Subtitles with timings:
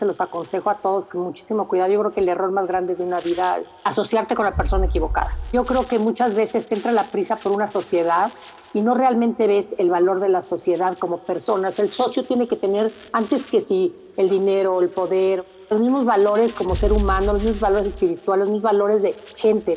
[0.00, 1.92] se los aconsejo a todos con muchísimo cuidado.
[1.92, 4.86] Yo creo que el error más grande de una vida es asociarte con la persona
[4.86, 5.36] equivocada.
[5.52, 8.32] Yo creo que muchas veces te entra la prisa por una sociedad
[8.72, 11.78] y no realmente ves el valor de la sociedad como personas.
[11.78, 16.54] El socio tiene que tener, antes que si el dinero, el poder, los mismos valores
[16.54, 19.76] como ser humano, los mismos valores espirituales, los mismos valores de gente.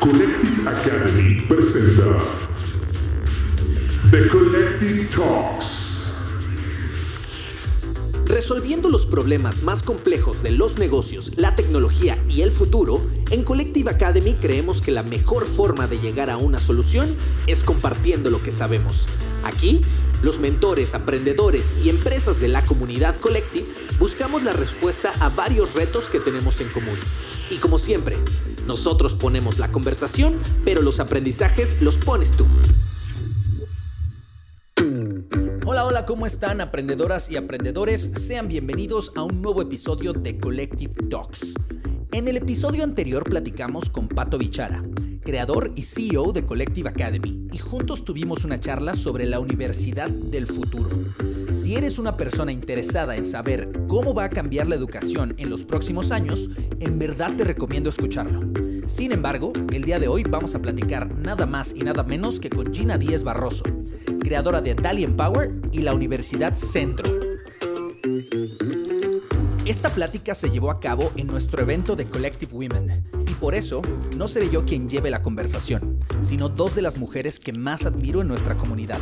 [0.00, 2.24] Collective Academy presenta
[4.10, 5.81] The Collective Talks.
[8.32, 13.90] Resolviendo los problemas más complejos de los negocios, la tecnología y el futuro, en Collective
[13.90, 17.14] Academy creemos que la mejor forma de llegar a una solución
[17.46, 19.06] es compartiendo lo que sabemos.
[19.44, 19.82] Aquí,
[20.22, 23.66] los mentores, aprendedores y empresas de la comunidad Collective
[23.98, 26.98] buscamos la respuesta a varios retos que tenemos en común.
[27.50, 28.16] Y como siempre,
[28.66, 32.46] nosotros ponemos la conversación, pero los aprendizajes los pones tú.
[35.64, 38.10] Hola, hola, ¿cómo están aprendedoras y aprendedores?
[38.16, 41.54] Sean bienvenidos a un nuevo episodio de Collective Talks.
[42.10, 44.82] En el episodio anterior platicamos con Pato Bichara,
[45.20, 50.48] creador y CEO de Collective Academy, y juntos tuvimos una charla sobre la universidad del
[50.48, 50.90] futuro.
[51.52, 55.64] Si eres una persona interesada en saber cómo va a cambiar la educación en los
[55.64, 58.40] próximos años, en verdad te recomiendo escucharlo.
[58.88, 62.50] Sin embargo, el día de hoy vamos a platicar nada más y nada menos que
[62.50, 63.62] con Gina Díez Barroso,
[64.22, 67.10] creadora de Dalian Power y la Universidad Centro.
[69.64, 73.82] Esta plática se llevó a cabo en nuestro evento de Collective Women y por eso
[74.16, 78.20] no seré yo quien lleve la conversación, sino dos de las mujeres que más admiro
[78.20, 78.98] en nuestra comunidad,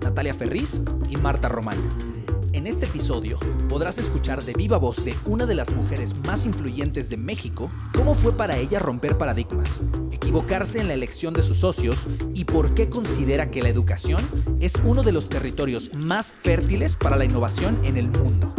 [0.00, 2.13] Natalia Ferriz y Marta Román.
[2.54, 7.08] En este episodio podrás escuchar de viva voz de una de las mujeres más influyentes
[7.08, 9.80] de México cómo fue para ella romper paradigmas,
[10.12, 14.24] equivocarse en la elección de sus socios y por qué considera que la educación
[14.60, 18.54] es uno de los territorios más fértiles para la innovación en el mundo.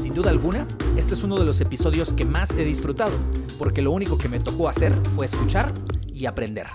[0.00, 3.18] Sin duda alguna, este es uno de los episodios que más he disfrutado,
[3.58, 5.74] porque lo único que me tocó hacer fue escuchar
[6.06, 6.68] y aprender.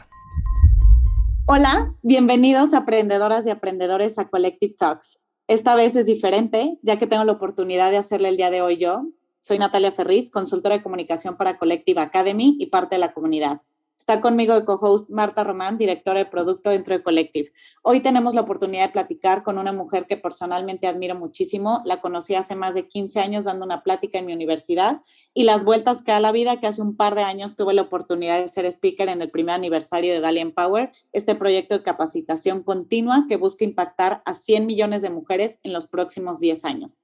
[1.46, 5.20] Hola, bienvenidos aprendedoras y aprendedores a Collective Talks.
[5.48, 8.78] Esta vez es diferente, ya que tengo la oportunidad de hacerle el día de hoy
[8.78, 9.06] yo.
[9.42, 13.62] Soy Natalia Ferriz, consultora de comunicación para Collective Academy y parte de la comunidad.
[13.98, 17.52] Está conmigo el co-host Marta Román, directora de producto dentro de Collective.
[17.82, 21.82] Hoy tenemos la oportunidad de platicar con una mujer que personalmente admiro muchísimo.
[21.86, 25.02] La conocí hace más de 15 años dando una plática en mi universidad
[25.34, 27.84] y las vueltas que da la vida, que hace un par de años tuve la
[27.84, 32.62] oportunidad de ser speaker en el primer aniversario de Dalian Power, este proyecto de capacitación
[32.62, 36.98] continua que busca impactar a 100 millones de mujeres en los próximos 10 años.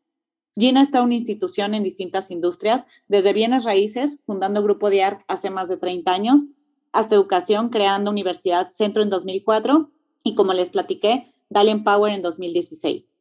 [0.55, 5.69] Gina está una institución en distintas industrias, desde bienes raíces, fundando Grupo DIARC hace más
[5.69, 6.43] de 30 años,
[6.91, 9.89] hasta educación, creando Universidad Centro en 2004
[10.23, 13.11] y como les platiqué, Dalian Power en 2016.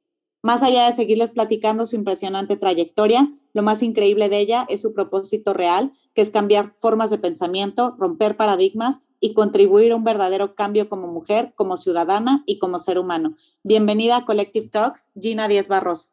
[0.43, 4.95] Más allá de seguirles platicando su impresionante trayectoria, lo más increíble de ella es su
[4.95, 10.55] propósito real, que es cambiar formas de pensamiento, romper paradigmas y contribuir a un verdadero
[10.55, 13.35] cambio como mujer, como ciudadana y como ser humano.
[13.63, 16.11] Bienvenida a Collective Talks, Gina Díez Barros.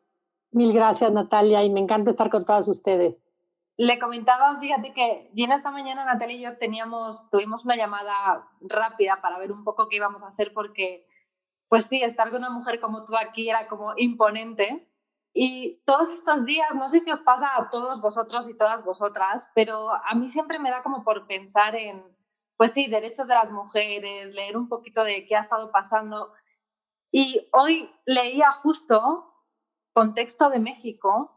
[0.51, 3.23] Mil gracias, Natalia, y me encanta estar con todas ustedes.
[3.77, 9.21] Le comentaba, fíjate que Gina esta mañana, Natalia y yo teníamos, tuvimos una llamada rápida
[9.21, 11.07] para ver un poco qué íbamos a hacer porque,
[11.69, 14.91] pues sí, estar con una mujer como tú aquí era como imponente.
[15.31, 19.47] Y todos estos días, no sé si os pasa a todos vosotros y todas vosotras,
[19.53, 22.03] pero a mí siempre me da como por pensar en,
[22.57, 26.33] pues sí, derechos de las mujeres, leer un poquito de qué ha estado pasando.
[27.11, 29.35] Y hoy leía justo
[29.93, 31.36] contexto de México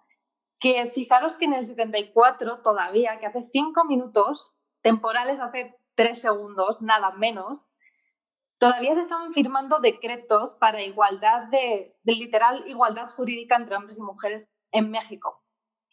[0.60, 6.80] que fijaros que en el 74 todavía, que hace cinco minutos, temporales hace tres segundos,
[6.82, 7.66] nada menos,
[8.58, 14.02] todavía se estaban firmando decretos para igualdad de, de literal igualdad jurídica entre hombres y
[14.02, 15.42] mujeres en México.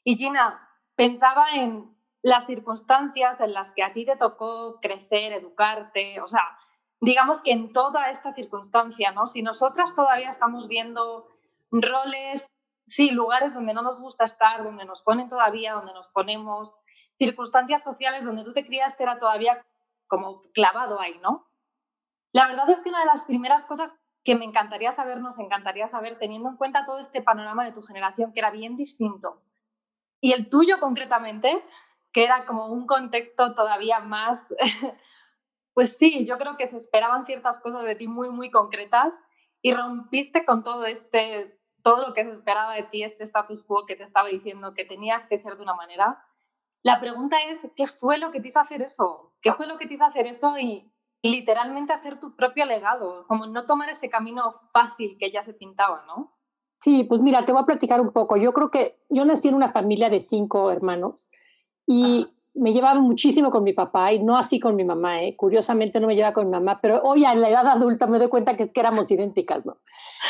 [0.04, 6.20] Y Gina, pensaba en las circunstancias en las que a ti te tocó crecer, educarte,
[6.20, 6.58] o sea,
[7.00, 9.28] digamos que en toda esta circunstancia, ¿no?
[9.28, 11.28] Si nosotras todavía estamos viendo
[11.72, 12.50] roles
[12.88, 16.76] sí, lugares donde no nos gusta estar, donde nos ponen todavía, donde nos ponemos,
[17.18, 19.66] circunstancias sociales donde tú te criaste era todavía
[20.08, 21.48] como clavado ahí, ¿no?
[22.32, 25.88] La verdad es que una de las primeras cosas que me encantaría saber, nos encantaría
[25.88, 29.42] saber, teniendo en cuenta todo este panorama de tu generación, que era bien distinto,
[30.20, 31.64] y el tuyo concretamente,
[32.12, 34.48] que era como un contexto todavía más,
[35.74, 39.20] pues sí, yo creo que se esperaban ciertas cosas de ti muy, muy concretas
[39.62, 41.57] y rompiste con todo este
[41.88, 44.84] todo lo que se esperaba de ti, este status quo que te estaba diciendo que
[44.84, 46.22] tenías que ser de una manera.
[46.84, 49.32] La pregunta es, ¿qué fue lo que te hizo hacer eso?
[49.42, 50.92] ¿Qué fue lo que te hizo hacer eso y
[51.24, 53.26] literalmente hacer tu propio legado?
[53.28, 56.38] Como no tomar ese camino fácil que ya se pintaba, ¿no?
[56.82, 58.36] Sí, pues mira, te voy a platicar un poco.
[58.36, 61.30] Yo creo que yo nací en una familia de cinco hermanos
[61.86, 62.28] y
[62.58, 65.36] me llevaba muchísimo con mi papá y no así con mi mamá, ¿eh?
[65.36, 68.30] curiosamente no me llevaba con mi mamá, pero hoy a la edad adulta me doy
[68.30, 69.78] cuenta que es que éramos idénticas, ¿no?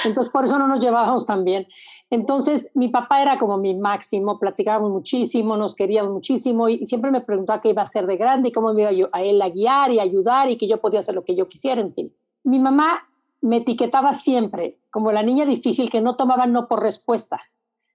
[0.03, 1.67] Entonces por eso no nos llevábamos tan bien.
[2.09, 7.21] Entonces mi papá era como mi máximo, platicábamos muchísimo, nos queríamos muchísimo y siempre me
[7.21, 9.49] preguntaba qué iba a hacer de grande y cómo me iba yo a él a
[9.49, 12.13] guiar y ayudar y que yo podía hacer lo que yo quisiera, en fin.
[12.43, 13.07] Mi mamá
[13.41, 17.41] me etiquetaba siempre como la niña difícil que no tomaba no por respuesta.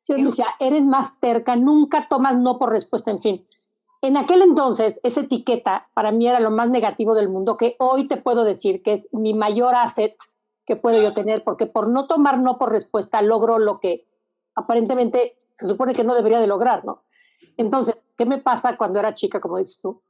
[0.02, 3.46] Siempre me decía, eres más terca, nunca tomas no por respuesta, en fin
[4.02, 8.08] en aquel entonces, esa etiqueta para mí era lo más negativo del mundo, que hoy
[8.08, 10.16] te puedo decir que es mi mayor asset
[10.66, 14.06] que puedo yo tener, porque por no tomar no por respuesta logro lo que
[14.54, 17.04] aparentemente se supone que no debería de lograr, ¿no?
[17.56, 20.02] Entonces, ¿qué me pasa cuando era chica, como dices tú?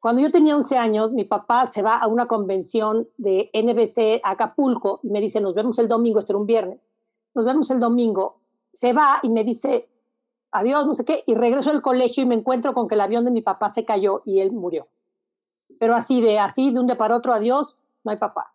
[0.00, 5.00] Cuando yo tenía 11 años, mi papá se va a una convención de NBC Acapulco
[5.02, 6.80] y me dice, nos vemos el domingo, este era un viernes,
[7.34, 8.40] nos vemos el domingo.
[8.72, 9.88] Se va y me dice,
[10.54, 13.24] adiós, no sé qué, y regreso al colegio y me encuentro con que el avión
[13.24, 14.86] de mi papá se cayó y él murió.
[15.80, 18.54] Pero así de, así de un día para otro, adiós, no hay papá.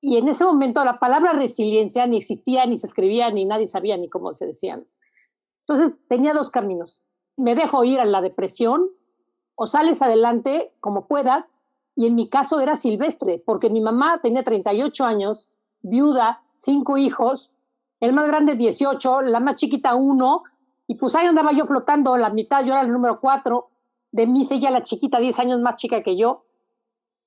[0.00, 3.96] Y en ese momento la palabra resiliencia ni existía, ni se escribía, ni nadie sabía
[3.96, 4.86] ni cómo se decían.
[5.66, 7.02] Entonces tenía dos caminos.
[7.36, 8.88] Me dejo ir a la depresión
[9.56, 11.60] o sales adelante como puedas.
[11.96, 15.50] Y en mi caso era silvestre, porque mi mamá tenía 38 años,
[15.82, 17.56] viuda, cinco hijos,
[17.98, 20.44] el más grande 18, la más chiquita uno,
[20.90, 23.68] y pues ahí andaba yo flotando la mitad, yo era el número cuatro,
[24.10, 26.42] de mí seguía la chiquita, 10 años más chica que yo.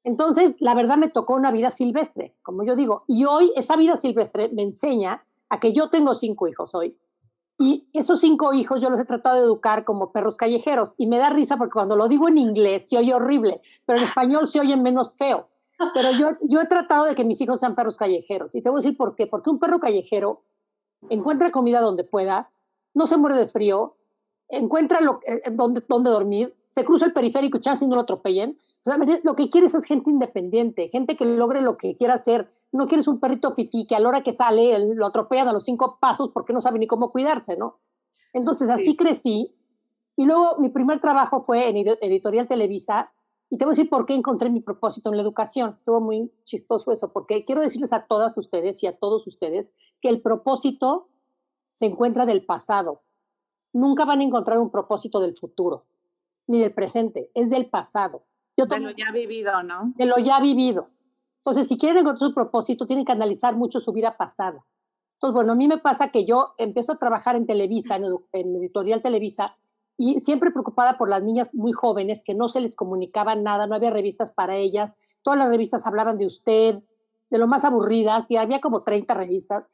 [0.04, 3.95] Entonces, la verdad me tocó una vida silvestre, como yo digo, y hoy esa vida
[3.95, 6.98] silvestre me enseña a que yo tengo cinco hijos hoy.
[7.57, 10.94] Y esos cinco hijos yo los he tratado de educar como perros callejeros.
[10.98, 14.04] Y me da risa porque cuando lo digo en inglés se oye horrible, pero en
[14.04, 15.48] español se oye menos feo.
[15.94, 18.54] Pero yo, yo he tratado de que mis hijos sean perros callejeros.
[18.56, 19.25] Y te voy a decir por qué.
[19.25, 20.42] Porque un perro callejero
[21.09, 22.50] encuentra comida donde pueda,
[22.94, 23.95] no se muere de frío,
[24.50, 28.01] encuentra lo, eh, donde, donde dormir, se cruza el periférico y chance y no lo
[28.01, 28.57] atropellen.
[28.86, 32.50] O sea, lo que quieres es gente independiente, gente que logre lo que quiera hacer.
[32.72, 35.63] No quieres un perrito fifi que a la hora que sale lo atropellan a los
[35.63, 37.80] cinco pasos porque no sabe ni cómo cuidarse, ¿no?
[38.34, 39.56] Entonces así crecí.
[40.18, 43.13] Y luego mi primer trabajo fue en Editorial Televisa.
[43.50, 45.75] Y te voy a decir por qué encontré mi propósito en la educación.
[45.78, 50.10] Estuvo muy chistoso eso, porque quiero decirles a todas ustedes y a todos ustedes que
[50.10, 51.07] el propósito
[51.73, 53.01] se encuentra del pasado.
[53.73, 55.85] Nunca van a encontrar un propósito del futuro,
[56.47, 58.23] ni del presente, es del pasado.
[58.55, 59.93] Yo de lo ya vivido, ¿no?
[59.95, 60.89] De lo ya vivido.
[61.37, 64.63] Entonces, si quieren encontrar su propósito, tienen que analizar mucho su vida pasada.
[65.15, 68.55] Entonces, bueno, a mí me pasa que yo empiezo a trabajar en Televisa, en, en
[68.55, 69.57] Editorial Televisa,
[69.97, 73.75] y siempre preocupada por las niñas muy jóvenes que no se les comunicaba nada, no
[73.75, 76.79] había revistas para ellas, todas las revistas hablaban de usted,
[77.29, 79.65] de lo más aburridas, y había como 30 revistas.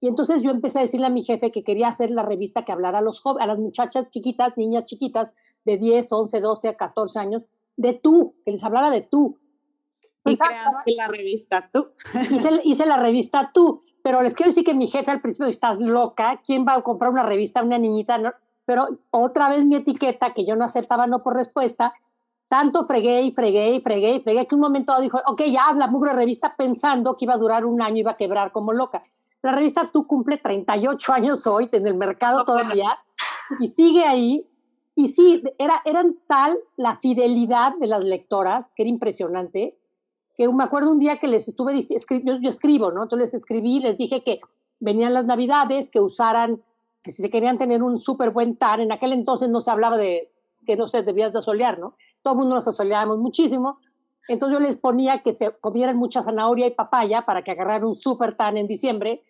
[0.00, 2.72] Y entonces yo empecé a decirle a mi jefe que quería hacer la revista que
[2.72, 5.32] hablara a, los a las muchachas chiquitas, niñas chiquitas
[5.64, 7.42] de 10, 11, 12, 14 años,
[7.76, 9.38] de tú, que les hablara de tú.
[10.24, 11.88] y creaste la revista tú.
[12.30, 15.80] Hice, hice, la revista tú, pero les quiero decir que mi jefe al principio, estás
[15.80, 18.18] loca, ¿quién va a comprar una revista a una niñita?
[18.64, 21.92] Pero otra vez mi etiqueta, que yo no aceptaba no por respuesta,
[22.48, 25.76] tanto fregué y fregué y fregué y fregué, que un momento dijo, ok, ya haz
[25.76, 28.72] la mugre revista pensando que iba a durar un año y iba a quebrar como
[28.72, 29.04] loca.
[29.42, 32.98] La revista Tú cumple 38 años hoy en el mercado todavía
[33.58, 34.46] y sigue ahí.
[34.94, 39.78] Y sí, era, eran tal la fidelidad de las lectoras, que era impresionante,
[40.36, 43.04] que me acuerdo un día que les estuve diciendo, yo, escribo, ¿no?
[43.04, 44.40] Entonces les escribí, les dije que
[44.78, 46.62] venían las navidades, que usaran,
[47.02, 49.96] que si se querían tener un súper buen tan, en aquel entonces no se hablaba
[49.96, 50.30] de
[50.66, 51.94] que no se debías de asolear, ¿no?
[52.22, 53.78] Todo el mundo nos asoleábamos muchísimo.
[54.28, 57.96] Entonces yo les ponía que se comieran mucha zanahoria y papaya para que agarraran un
[57.96, 59.22] súper tan en diciembre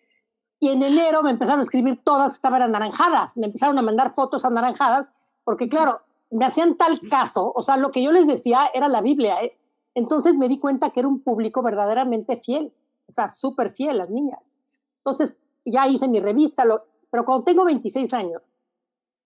[0.61, 4.45] y en enero me empezaron a escribir todas, estaban anaranjadas, me empezaron a mandar fotos
[4.45, 5.11] anaranjadas,
[5.43, 9.01] porque claro, me hacían tal caso, o sea, lo que yo les decía era la
[9.01, 9.41] Biblia.
[9.41, 9.57] ¿eh?
[9.95, 12.71] Entonces me di cuenta que era un público verdaderamente fiel,
[13.07, 14.55] o sea, súper fiel las niñas.
[14.97, 18.43] Entonces ya hice mi revista, lo, pero cuando tengo 26 años,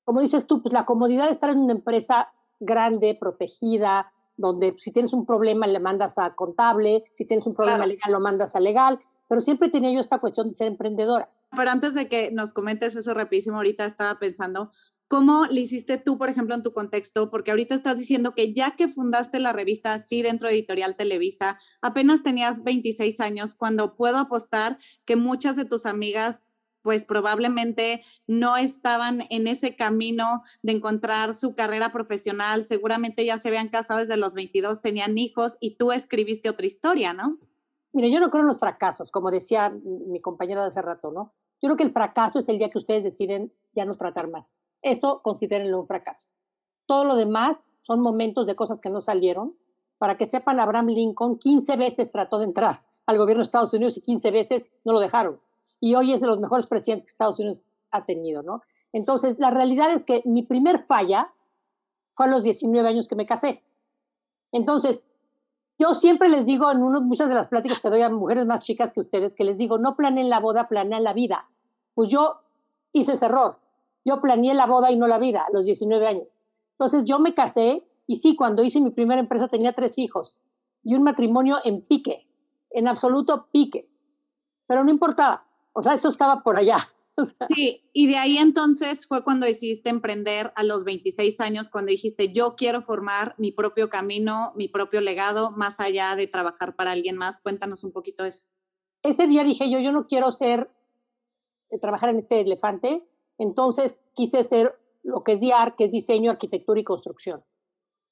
[0.06, 4.94] como dices tú, pues la comodidad de estar en una empresa grande, protegida, donde si
[4.94, 8.62] tienes un problema le mandas a contable, si tienes un problema legal lo mandas a
[8.62, 11.29] legal, pero siempre tenía yo esta cuestión de ser emprendedora.
[11.55, 14.72] Pero antes de que nos comentes eso rapidísimo, ahorita estaba pensando,
[15.08, 17.29] ¿cómo le hiciste tú, por ejemplo, en tu contexto?
[17.29, 21.58] Porque ahorita estás diciendo que ya que fundaste la revista así dentro de Editorial Televisa,
[21.82, 26.48] apenas tenías 26 años, cuando puedo apostar que muchas de tus amigas
[26.82, 33.48] pues probablemente no estaban en ese camino de encontrar su carrera profesional, seguramente ya se
[33.48, 37.39] habían casado desde los 22, tenían hijos y tú escribiste otra historia, ¿no?
[37.96, 41.32] Mire, yo no creo en los fracasos, como decía mi compañero de hace rato, ¿no?
[41.62, 44.60] Yo creo que el fracaso es el día que ustedes deciden ya no tratar más.
[44.82, 46.28] Eso considérenlo un fracaso.
[46.88, 49.56] Todo lo demás son momentos de cosas que no salieron.
[49.98, 53.96] Para que sepan, Abraham Lincoln 15 veces trató de entrar al gobierno de Estados Unidos
[53.96, 55.40] y 15 veces no lo dejaron.
[55.80, 58.62] Y hoy es de los mejores presidentes que Estados Unidos ha tenido, ¿no?
[58.92, 61.32] Entonces, la realidad es que mi primer falla
[62.14, 63.64] fue a los 19 años que me casé.
[64.52, 65.08] Entonces,
[65.77, 68.94] yo siempre les digo en muchas de las pláticas que doy a mujeres más chicas
[68.94, 71.50] que ustedes, que les digo, no planeen la boda, planeen la vida.
[71.94, 72.41] Pues yo
[72.94, 73.60] hice ese error.
[74.05, 76.38] Yo planeé la boda y no la vida a los 19 años.
[76.72, 80.38] Entonces yo me casé y sí, cuando hice mi primera empresa tenía tres hijos
[80.84, 82.27] y un matrimonio en pique,
[82.70, 83.89] en absoluto pique.
[84.67, 85.46] Pero no importaba.
[85.74, 86.77] O sea, eso estaba por allá.
[87.48, 92.32] Sí, y de ahí entonces fue cuando decidiste emprender a los 26 años, cuando dijiste,
[92.32, 97.18] yo quiero formar mi propio camino, mi propio legado, más allá de trabajar para alguien
[97.18, 97.40] más.
[97.40, 98.46] Cuéntanos un poquito eso.
[99.04, 100.70] Ese día dije yo, yo no quiero ser,
[101.70, 103.08] eh, trabajar en este elefante,
[103.38, 107.44] entonces quise ser lo que es DIAR, que es diseño, arquitectura y construcción.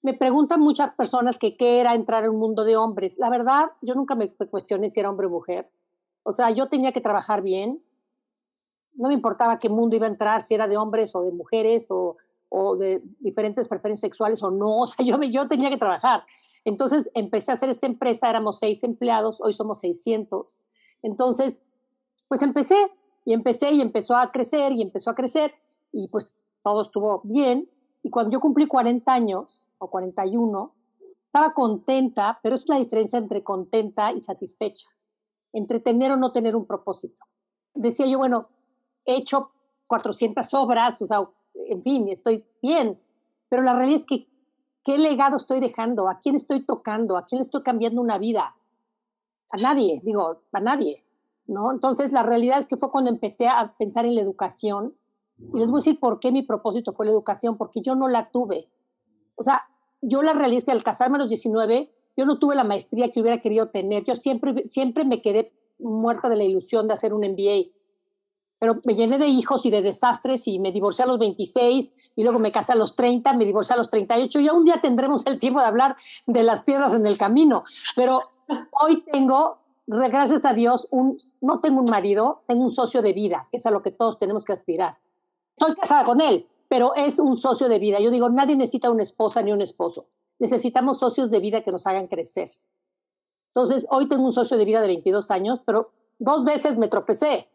[0.04, 3.18] Me preguntan muchas personas que qué era entrar en un mundo de hombres.
[3.18, 5.72] La verdad, yo nunca me cuestioné si era hombre o mujer.
[6.24, 7.82] O sea, yo tenía que trabajar bien,
[8.96, 11.88] no me importaba qué mundo iba a entrar, si era de hombres o de mujeres
[11.90, 12.18] o,
[12.78, 16.24] de diferentes preferencias sexuales o no, o sea, yo, yo tenía que trabajar.
[16.66, 20.60] Entonces empecé a hacer esta empresa, éramos seis empleados, hoy somos 600.
[21.02, 21.62] Entonces,
[22.28, 22.78] pues empecé
[23.26, 25.54] y empecé y empezó a crecer y empezó a crecer
[25.92, 26.32] y pues
[26.64, 27.70] todo estuvo bien.
[28.04, 30.74] Y cuando yo cumplí 40 años o 41,
[31.26, 34.88] estaba contenta, pero es la diferencia entre contenta y satisfecha,
[35.52, 37.24] entre tener o no tener un propósito.
[37.74, 38.50] Decía yo, bueno,
[39.06, 39.52] he hecho
[39.88, 43.00] 400 obras, o sea, en fin, estoy bien,
[43.50, 44.28] pero la realidad es que,
[44.84, 46.10] ¿qué legado estoy dejando?
[46.10, 47.18] ¿A quién estoy tocando?
[47.18, 48.56] ¿A quién estoy cambiando una vida?
[49.50, 51.04] A nadie, digo, a nadie,
[51.48, 51.72] ¿no?
[51.72, 54.96] Entonces, la realidad es que fue cuando empecé a pensar en la educación,
[55.38, 58.08] y les voy a decir por qué mi propósito fue la educación, porque yo no
[58.08, 58.70] la tuve.
[59.36, 59.64] O sea,
[60.02, 63.12] yo la realidad es que al casarme a los 19, yo no tuve la maestría
[63.12, 64.04] que hubiera querido tener.
[64.04, 67.72] Yo siempre, siempre me quedé muerta de la ilusión de hacer un MBA
[68.63, 72.24] pero me llené de hijos y de desastres y me divorcié a los 26 y
[72.24, 75.25] luego me casé a los 30, me divorcié a los 38 y un día tendremos
[75.25, 78.22] el tiempo de hablar de las piedras en el camino, pero
[78.72, 83.50] hoy tengo, gracias a Dios, un, no tengo un marido, tengo un socio de vida,
[83.51, 84.98] que es a lo que todos tenemos que aspirar.
[85.58, 88.00] Estoy casada con él, pero es un socio de vida.
[88.00, 90.05] Yo digo, nadie necesita una esposa ni un esposo.
[90.39, 92.48] Necesitamos socios de vida que nos hagan crecer.
[93.48, 97.50] Entonces, hoy tengo un socio de vida de 22 años, pero dos veces me tropecé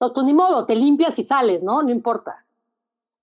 [0.00, 1.82] no, pues ni modo, te limpias y sales, ¿no?
[1.82, 2.44] No importa.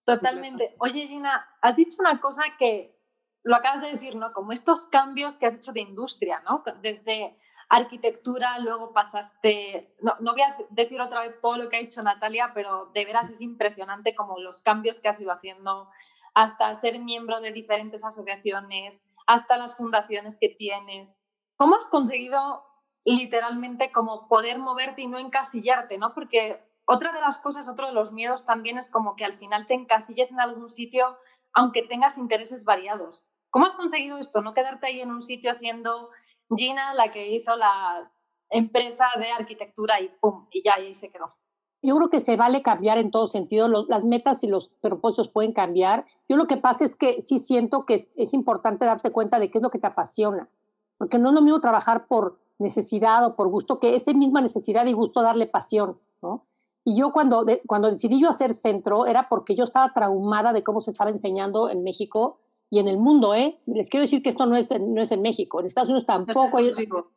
[0.05, 0.75] Totalmente.
[0.79, 2.97] Oye, Gina, has dicho una cosa que
[3.43, 4.33] lo acabas de decir, ¿no?
[4.33, 6.63] Como estos cambios que has hecho de industria, ¿no?
[6.81, 7.37] Desde
[7.69, 12.03] arquitectura, luego pasaste, no, no voy a decir otra vez todo lo que ha dicho
[12.03, 15.89] Natalia, pero de veras es impresionante como los cambios que has ido haciendo,
[16.33, 21.15] hasta ser miembro de diferentes asociaciones, hasta las fundaciones que tienes.
[21.55, 22.63] ¿Cómo has conseguido
[23.05, 26.13] literalmente como poder moverte y no encasillarte, ¿no?
[26.13, 29.67] Porque otra de las cosas, otro de los miedos también es como que al final
[29.67, 31.17] te encasilles en algún sitio
[31.53, 33.23] aunque tengas intereses variados.
[33.51, 34.41] ¿Cómo has conseguido esto?
[34.41, 36.09] No quedarte ahí en un sitio siendo
[36.55, 38.11] Gina la que hizo la
[38.49, 41.35] empresa de arquitectura y pum, y ya ahí se quedó.
[41.81, 43.67] Yo creo que se vale cambiar en todo sentido.
[43.67, 46.05] las metas y los propósitos pueden cambiar.
[46.29, 49.51] Yo lo que pasa es que sí siento que es, es importante darte cuenta de
[49.51, 50.49] qué es lo que te apasiona.
[50.97, 54.85] Porque no es lo mismo trabajar por necesidad o por gusto, que esa misma necesidad
[54.85, 56.45] y gusto darle pasión, ¿no?
[56.85, 60.81] Y yo cuando, cuando decidí yo hacer centro era porque yo estaba traumada de cómo
[60.81, 62.39] se estaba enseñando en México
[62.69, 63.59] y en el mundo, ¿eh?
[63.67, 66.57] Les quiero decir que esto no es, no es en México, en Estados Unidos tampoco
[66.57, 66.71] hay,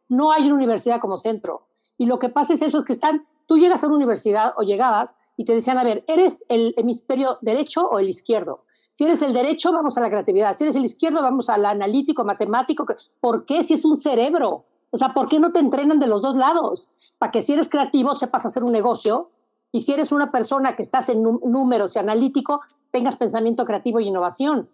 [0.08, 1.66] no hay una universidad como centro.
[1.98, 4.62] Y lo que pasa es eso, es que están, tú llegas a una universidad o
[4.62, 8.64] llegabas y te decían, a ver, ¿eres el hemisferio derecho o el izquierdo?
[8.92, 10.56] Si eres el derecho, vamos a la creatividad.
[10.56, 12.86] Si eres el izquierdo, vamos al analítico, matemático.
[13.20, 13.62] ¿Por qué?
[13.62, 14.64] Si es un cerebro.
[14.96, 16.88] O sea, ¿por qué no te entrenan de los dos lados?
[17.18, 19.28] Para que si eres creativo sepas hacer un negocio
[19.70, 22.62] y si eres una persona que estás en números y analítico,
[22.92, 24.70] tengas pensamiento creativo y innovación.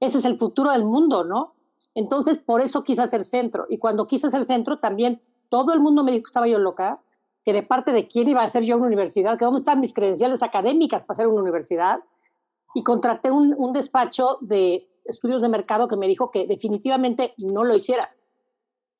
[0.00, 1.54] Ese es el futuro del mundo, ¿no?
[1.94, 3.66] Entonces, por eso quise hacer centro.
[3.68, 6.98] Y cuando quise hacer centro, también todo el mundo me dijo que estaba yo loca,
[7.44, 9.94] que de parte de quién iba a ser yo una universidad, que dónde están mis
[9.94, 12.00] credenciales académicas para ser una universidad.
[12.74, 17.62] Y contraté un, un despacho de estudios de mercado que me dijo que definitivamente no
[17.62, 18.10] lo hiciera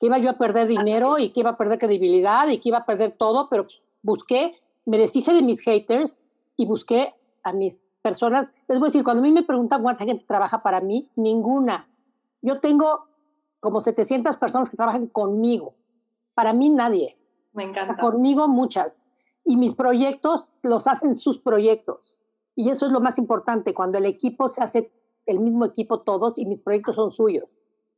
[0.00, 2.78] que iba yo a perder dinero y que iba a perder credibilidad y que iba
[2.78, 3.66] a perder todo, pero
[4.02, 6.18] busqué, me deshice de mis haters
[6.56, 8.50] y busqué a mis personas.
[8.66, 11.86] Les voy a decir, cuando a mí me preguntan cuánta gente trabaja para mí, ninguna.
[12.40, 13.08] Yo tengo
[13.60, 15.74] como 700 personas que trabajan conmigo.
[16.32, 17.18] Para mí nadie.
[17.52, 17.98] Me encanta.
[17.98, 19.04] conmigo muchas.
[19.44, 22.16] Y mis proyectos los hacen sus proyectos.
[22.56, 24.92] Y eso es lo más importante, cuando el equipo se hace
[25.26, 27.54] el mismo equipo todos y mis proyectos son suyos.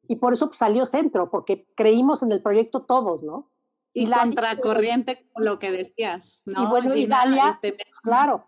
[0.08, 3.50] Y por eso salió Centro, porque creímos en el proyecto todos, ¿no?
[3.94, 6.62] Y, la contracorriente con lo que decías, ¿no?
[6.62, 8.44] Y bueno, y Dalia, este, pues, claro.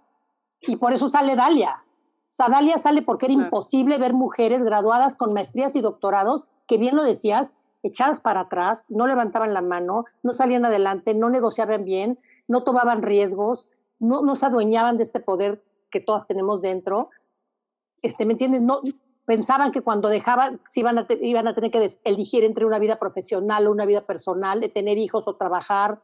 [0.61, 1.85] Y por eso sale Dalia.
[1.87, 6.79] O sea, Dalia sale porque era imposible ver mujeres graduadas con maestrías y doctorados, que
[6.79, 11.85] bien lo decías, echadas para atrás, no levantaban la mano, no salían adelante, no negociaban
[11.85, 12.19] bien,
[12.49, 13.69] no tomaban riesgos,
[13.99, 17.11] no, no se adueñaban de este poder que todas tenemos dentro.
[18.03, 18.63] Este, ¿Me entiendes?
[18.63, 18.81] No,
[19.27, 23.67] pensaban que cuando dejaban, iban a, iban a tener que elegir entre una vida profesional
[23.67, 26.03] o una vida personal, de tener hijos o trabajar,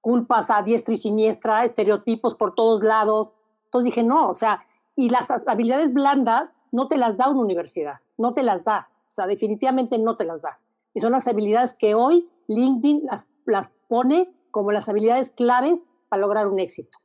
[0.00, 3.28] culpas a diestra y siniestra, estereotipos por todos lados.
[3.64, 4.64] Entonces dije, no, o sea,
[4.96, 9.10] y las habilidades blandas no te las da una universidad, no te las da, o
[9.10, 10.60] sea, definitivamente no te las da.
[10.92, 16.20] Y son las habilidades que hoy LinkedIn las, las pone como las habilidades claves para
[16.20, 16.98] lograr un éxito,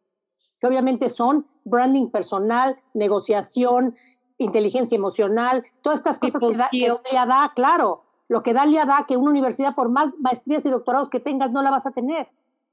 [0.59, 3.95] que obviamente son branding personal, negociación,
[4.39, 9.29] inteligencia emocional, todas estas cosas que, Dalia da, claro, lo que Dalia da, que una
[9.29, 12.29] universidad por más maestrías y doctorados que tengas no la vas a tener.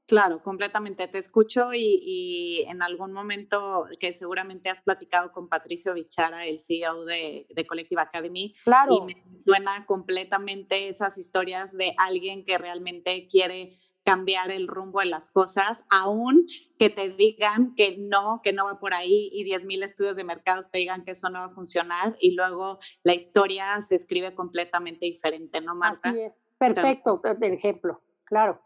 [0.07, 1.05] Claro, completamente.
[1.09, 7.03] Te escucho y, en algún momento que seguramente has platicado con Patricio Bichara, el CEO
[7.03, 8.95] de, de Collective Academy, claro.
[8.95, 15.07] y me suena completamente esas historias de alguien que realmente quiere cambiar el rumbo de
[15.07, 16.47] las cosas, aún
[16.79, 20.71] que te digan que no, que no va por ahí y 10.000 estudios de mercados
[20.71, 25.05] te digan que eso no va a funcionar y luego la historia se escribe completamente
[25.05, 26.11] diferente, ¿no, Marta?
[26.11, 26.45] Así es.
[26.57, 28.61] Perfecto, el ejemplo, claro.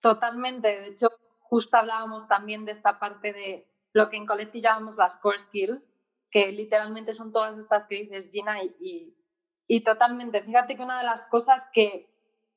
[0.00, 0.66] Totalmente.
[0.66, 5.16] De hecho, justo hablábamos también de esta parte de lo que en Coletti llamamos las
[5.16, 5.92] core skills,
[6.28, 9.14] que literalmente son todas estas que dices Gina y,
[9.68, 10.42] y totalmente.
[10.42, 12.15] Fíjate que una de las cosas que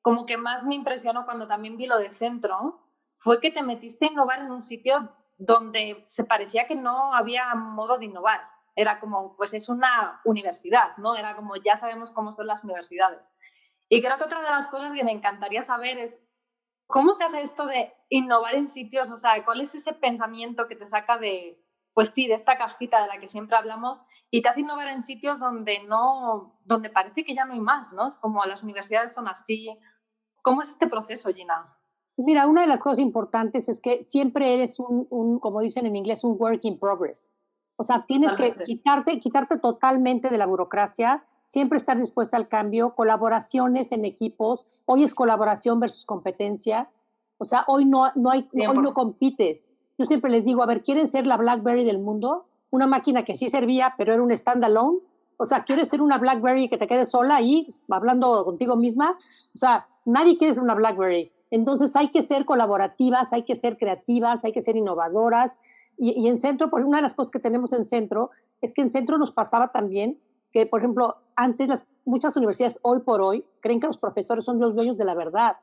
[0.09, 2.81] como que más me impresionó cuando también vi lo de centro
[3.19, 7.53] fue que te metiste a innovar en un sitio donde se parecía que no había
[7.53, 8.41] modo de innovar.
[8.75, 11.15] Era como, pues es una universidad, ¿no?
[11.15, 13.31] Era como, ya sabemos cómo son las universidades.
[13.87, 16.17] Y creo que otra de las cosas que me encantaría saber es,
[16.87, 19.11] ¿cómo se hace esto de innovar en sitios?
[19.11, 23.01] O sea, ¿cuál es ese pensamiento que te saca de, pues sí, de esta cajita
[23.01, 27.23] de la que siempre hablamos y te hace innovar en sitios donde no, donde parece
[27.23, 28.07] que ya no hay más, ¿no?
[28.07, 29.77] Es como las universidades son así.
[30.41, 31.75] ¿Cómo es este proceso, Gina?
[32.17, 36.23] Mira, una de las cosas importantes es que siempre eres un, como dicen en inglés,
[36.23, 37.29] un work in progress.
[37.77, 42.93] O sea, tienes que quitarte, quitarte totalmente de la burocracia, siempre estar dispuesta al cambio,
[42.93, 44.67] colaboraciones en equipos.
[44.85, 46.89] Hoy es colaboración versus competencia.
[47.37, 50.81] O sea, hoy no, no hay, hoy no compites yo siempre les digo, a ver,
[50.81, 52.45] ¿quieren ser la BlackBerry del mundo?
[52.71, 54.99] Una máquina que sí servía, pero era un standalone.
[55.35, 59.17] O sea, ¿quieres ser una BlackBerry que te quede sola ahí, hablando contigo misma?
[59.53, 61.31] O sea, nadie quiere ser una BlackBerry.
[61.51, 65.57] Entonces hay que ser colaborativas, hay que ser creativas, hay que ser innovadoras.
[65.97, 68.31] Y, en Centro, por una de las cosas que tenemos en Centro,
[68.61, 70.17] es que en Centro nos pasaba también
[70.51, 74.59] que, por ejemplo, antes las, muchas universidades hoy por hoy creen que los profesores son
[74.59, 75.57] los dueños de la verdad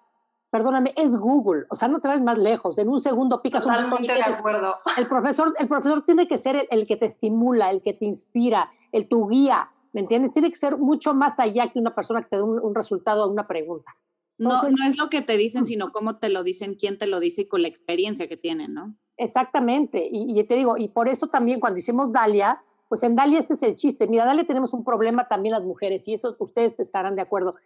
[0.50, 3.90] perdóname, es Google, o sea, no te vas más lejos, en un segundo picas un
[3.90, 4.06] botón.
[4.06, 4.76] de acuerdo.
[4.96, 8.70] El profesor, el profesor tiene que ser el, que te estimula, el que te inspira,
[8.92, 10.32] el tu guía, ¿me entiendes?
[10.32, 13.26] Tiene que ser mucho más allá que una persona que te dé un, resultado a
[13.26, 13.94] una pregunta.
[14.38, 17.20] No, no es lo que te dicen, sino cómo te lo dicen, quién te lo
[17.20, 18.96] dice y con la experiencia que tienen, ¿no?
[19.16, 23.38] Exactamente, y, y te digo, y por eso también cuando hicimos Dalia, pues en Dalia
[23.38, 24.06] ese es el chiste.
[24.06, 27.56] Mira, Dalia tenemos un problema también las mujeres, y eso ustedes estarán de acuerdo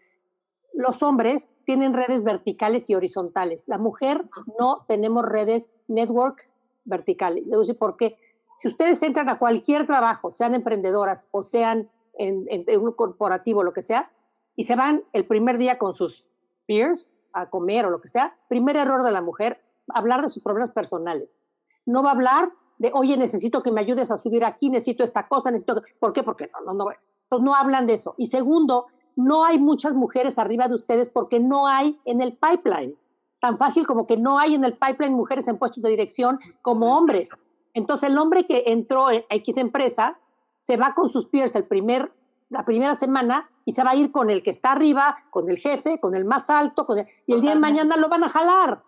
[0.81, 3.69] los hombres tienen redes verticales y horizontales.
[3.69, 4.25] La mujer
[4.59, 6.49] no tenemos redes network
[6.85, 7.45] verticales.
[7.47, 8.17] Debo decir por qué.
[8.57, 12.47] Si ustedes entran a cualquier trabajo, sean emprendedoras o sean en,
[12.79, 14.11] un corporativo, lo que sea,
[14.57, 16.27] y se van el primer día con sus
[16.71, 20.41] peers a comer o lo que sea, primer error de la mujer, hablar de sus
[20.41, 21.49] problemas personales.
[21.85, 25.27] No va a hablar de, oye, necesito que me ayudes a subir aquí, necesito esta
[25.27, 25.83] cosa, necesito...
[25.99, 26.23] ¿Por qué?
[26.23, 26.91] Porque no, no, no,
[27.29, 28.15] pues no hablan de eso.
[28.19, 32.97] Y segundo, no hay muchas mujeres arriba de ustedes porque no hay en el pipeline.
[33.41, 36.97] Tan fácil como que no hay en el pipeline mujeres en puestos de dirección como
[36.97, 37.43] hombres.
[37.75, 40.19] Entonces el hombre que entró a X empresa
[40.61, 42.13] se va con sus peers el primer,
[42.51, 45.59] la primera semana y se va a ir con el que está arriba, con el
[45.59, 48.83] jefe, con el más alto, con y el día de mañana lo van a jalar,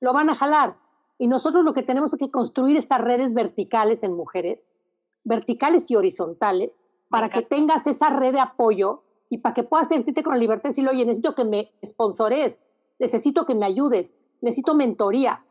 [0.00, 0.76] lo van a jalar.
[1.18, 4.76] Y nosotros lo que tenemos es que construir estas redes verticales en mujeres,
[5.24, 10.22] verticales y horizontales, para que tengas esa red de apoyo y para que puedas sentirte
[10.22, 12.64] con la libertad de decirle, oye, necesito que me sponsores,
[12.98, 15.44] necesito que me ayudes, necesito mentoría.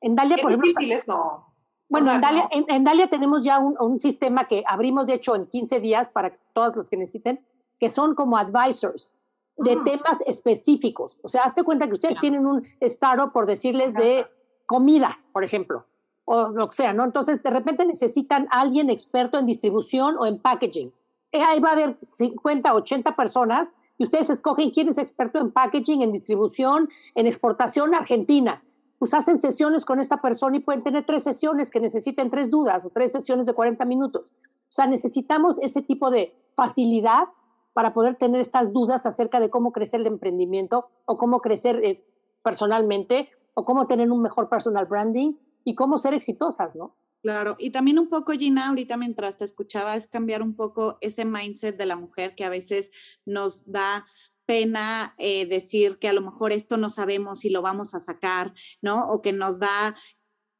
[0.00, 0.72] En Dalia, por ejemplo.
[0.94, 1.46] eso.
[1.88, 2.12] Bueno,
[2.50, 6.74] en, Dalia, tenemos ya un, sistema que abrimos, de hecho, en 15 días para todos
[6.74, 7.44] los que necesiten,
[7.78, 9.12] que son como advisors.
[9.58, 9.82] de Ah.
[9.86, 11.18] temas específicos.
[11.22, 14.26] O sea, hazte cuenta que ustedes tienen un startup, por decirles, de
[14.66, 15.86] comida, por ejemplo,
[16.26, 17.04] o lo que sea, ¿no?
[17.04, 20.92] Entonces, de repente necesitan a alguien experto en distribución o en packaging.
[21.32, 25.50] Eh, Ahí va a haber 50, 80 personas y ustedes escogen quién es experto en
[25.50, 28.62] packaging, en distribución, en exportación Argentina.
[28.98, 32.84] Pues hacen sesiones con esta persona y pueden tener tres sesiones que necesiten tres dudas
[32.84, 34.32] o tres sesiones de 40 minutos.
[34.68, 37.24] O sea, necesitamos ese tipo de facilidad
[37.72, 42.02] para poder tener estas dudas acerca de cómo crecer el emprendimiento o cómo crecer eh,
[42.42, 46.96] personalmente o cómo tener un mejor personal branding y cómo ser exitosas, ¿no?
[47.22, 51.24] Claro, y también un poco, Gina, ahorita mientras te escuchaba, es cambiar un poco ese
[51.24, 52.90] mindset de la mujer que a veces
[53.24, 54.06] nos da
[54.46, 58.54] pena eh, decir que a lo mejor esto no sabemos y lo vamos a sacar,
[58.80, 59.08] ¿no?
[59.08, 59.94] O que nos da,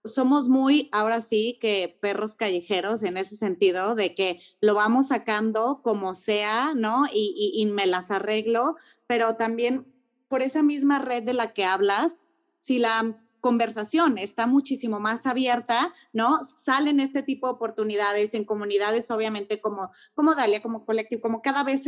[0.05, 5.81] somos muy, ahora sí, que perros callejeros en ese sentido, de que lo vamos sacando
[5.83, 7.07] como sea, ¿no?
[7.13, 9.87] Y, me las arreglo, pero también
[10.29, 12.19] por esa misma red de la que hablas,
[12.61, 16.43] si la conversación está muchísimo más abierta, ¿no?
[16.43, 21.63] Salen este tipo de oportunidades en comunidades, obviamente, como, como Dalia, como Collective, como cada
[21.63, 21.87] vez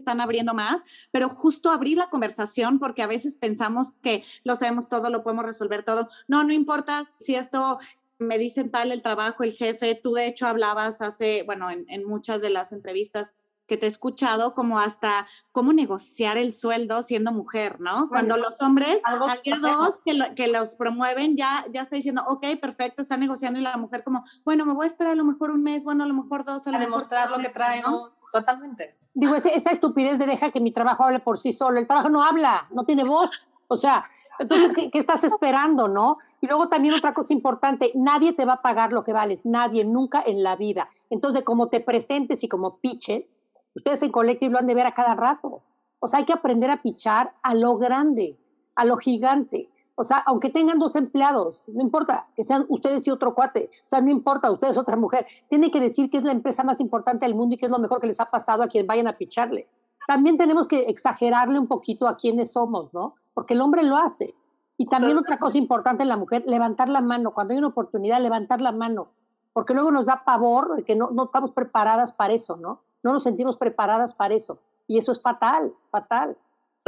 [0.00, 0.82] están abriendo más,
[1.12, 5.44] pero justo abrir la conversación porque a veces pensamos que lo sabemos todo, lo podemos
[5.44, 6.08] resolver todo.
[6.28, 7.78] No, no importa si esto
[8.18, 12.04] me dicen tal el trabajo, el jefe, tú de hecho hablabas hace, bueno, en, en
[12.06, 13.34] muchas de las entrevistas
[13.66, 18.08] que te he escuchado, como hasta cómo negociar el sueldo siendo mujer, ¿no?
[18.08, 19.84] Cuando los hombres, algo al día complejo.
[19.84, 23.62] dos que, lo- que los promueven, ya, ya está diciendo, ok, perfecto, está negociando y
[23.62, 26.08] la mujer como, bueno, me voy a esperar a lo mejor un mes, bueno, a
[26.08, 28.12] lo mejor dos, a lo A mejor demostrar lo que meses, ¿no?
[28.32, 28.98] Totalmente.
[29.14, 31.78] Digo, esa estupidez de deja que mi trabajo hable por sí solo.
[31.78, 33.48] El trabajo no habla, no tiene voz.
[33.68, 34.04] O sea,
[34.38, 36.18] entonces, ¿qué, qué estás esperando, no?
[36.40, 39.84] Y luego también otra cosa importante, nadie te va a pagar lo que vales, nadie,
[39.84, 40.88] nunca en la vida.
[41.10, 43.44] Entonces, como te presentes y como piches,
[43.74, 45.62] ustedes en Collective lo han de ver a cada rato.
[45.98, 48.38] O sea, hay que aprender a pichar a lo grande,
[48.74, 49.69] a lo gigante.
[50.00, 53.86] O sea, aunque tengan dos empleados, no importa que sean ustedes y otro cuate, o
[53.86, 57.26] sea, no importa, ustedes otra mujer, tienen que decir que es la empresa más importante
[57.26, 59.18] del mundo y que es lo mejor que les ha pasado a quien vayan a
[59.18, 59.68] picharle.
[60.06, 63.16] También tenemos que exagerarle un poquito a quienes somos, ¿no?
[63.34, 64.34] Porque el hombre lo hace.
[64.78, 67.32] Y también otra cosa importante en la mujer, levantar la mano.
[67.32, 69.08] Cuando hay una oportunidad, levantar la mano.
[69.52, 72.80] Porque luego nos da pavor de que no, no estamos preparadas para eso, ¿no?
[73.02, 74.60] No nos sentimos preparadas para eso.
[74.86, 76.38] Y eso es fatal, fatal.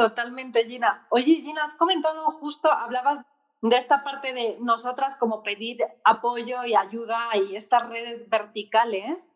[0.02, 1.06] Totalmente, Gina.
[1.10, 3.24] Oye, Gina, has comentado justo, hablabas
[3.60, 9.30] de esta parte de nosotras como pedir apoyo y ayuda y estas redes verticales.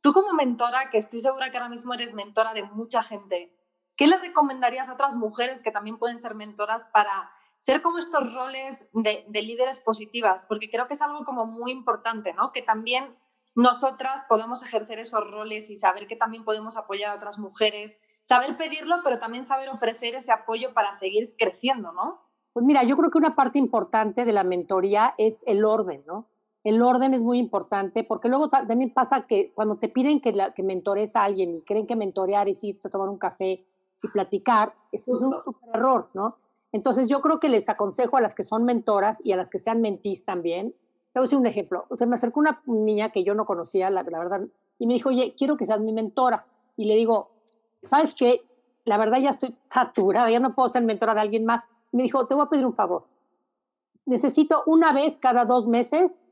[0.00, 3.52] Tú como mentora, que estoy segura que ahora mismo eres mentora de mucha gente,
[3.96, 8.32] ¿qué le recomendarías a otras mujeres que también pueden ser mentoras para ser como estos
[8.32, 10.44] roles de, de líderes positivas?
[10.48, 12.52] Porque creo que es algo como muy importante, ¿no?
[12.52, 13.16] Que también
[13.56, 18.56] nosotras podamos ejercer esos roles y saber que también podemos apoyar a otras mujeres saber
[18.56, 22.20] pedirlo, pero también saber ofrecer ese apoyo para seguir creciendo, ¿no?
[22.52, 26.26] Pues mira, yo creo que una parte importante de la mentoría es el orden, ¿no?
[26.64, 30.32] El orden es muy importante porque luego ta- también pasa que cuando te piden que,
[30.32, 33.66] la, que mentores a alguien y creen que mentorear es irte a tomar un café
[34.02, 36.36] y platicar, ese es un super error, ¿no?
[36.70, 39.58] Entonces yo creo que les aconsejo a las que son mentoras y a las que
[39.58, 40.70] sean mentís también.
[41.12, 41.84] Te voy a decir un ejemplo.
[41.90, 44.40] O sea, me acercó una niña que yo no conocía, la, la verdad,
[44.78, 46.46] y me dijo, oye, quiero que seas mi mentora.
[46.76, 47.31] Y le digo,
[47.82, 48.42] ¿sabes qué?
[48.84, 51.62] La verdad ya estoy saturada, ya no puedo ser mentora de alguien más.
[51.92, 53.04] Me dijo, te voy a pedir un favor.
[54.06, 56.22] Necesito una vez cada dos meses,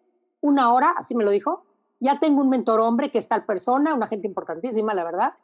[0.41, 1.65] una hora, así me lo dijo.
[2.01, 5.35] Ya tengo un mentor hombre que es tal persona, una gente importantísima, la verdad.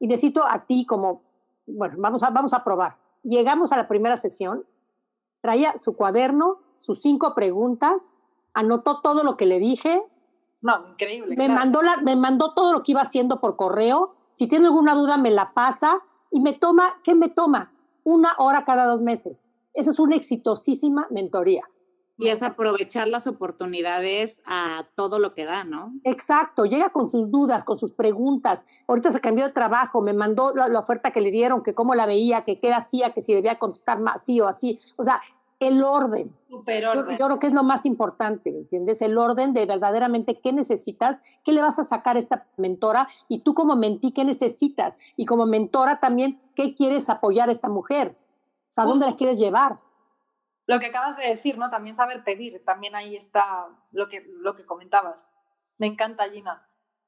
[0.00, 1.22] Y necesito a ti como,
[1.66, 2.96] bueno, vamos a, vamos a probar.
[3.22, 4.64] Llegamos a la primera sesión,
[5.40, 8.22] traía su cuaderno, sus cinco preguntas,
[8.54, 10.02] anotó todo lo que le dije,
[10.62, 11.36] No, increíble.
[11.36, 11.54] me claro.
[11.54, 14.14] mandó, la, me mandó todo lo que iba haciendo por correo.
[14.36, 17.72] Si tiene alguna duda, me la pasa y me toma, ¿qué me toma?
[18.04, 19.50] Una hora cada dos meses.
[19.72, 21.62] Esa es una exitosísima mentoría.
[22.18, 25.94] Y es aprovechar las oportunidades a todo lo que da, ¿no?
[26.04, 28.64] Exacto, llega con sus dudas, con sus preguntas.
[28.86, 31.94] Ahorita se cambió de trabajo, me mandó la, la oferta que le dieron, que cómo
[31.94, 34.80] la veía, que qué hacía, que si debía contestar más sí o así.
[34.96, 35.22] O sea,
[35.58, 36.34] el orden.
[36.48, 39.00] Yo, yo creo que es lo más importante, ¿me ¿entiendes?
[39.02, 43.40] El orden de verdaderamente qué necesitas, qué le vas a sacar a esta mentora y
[43.40, 44.96] tú como mentí, qué necesitas.
[45.16, 48.16] Y como mentora también, ¿qué quieres apoyar a esta mujer?
[48.68, 49.10] O sea, ¿dónde Justo.
[49.10, 49.78] la quieres llevar?
[50.66, 51.70] Lo que acabas de decir, ¿no?
[51.70, 55.28] También saber pedir, también ahí está lo que, lo que comentabas.
[55.78, 56.66] Me encanta, Gina.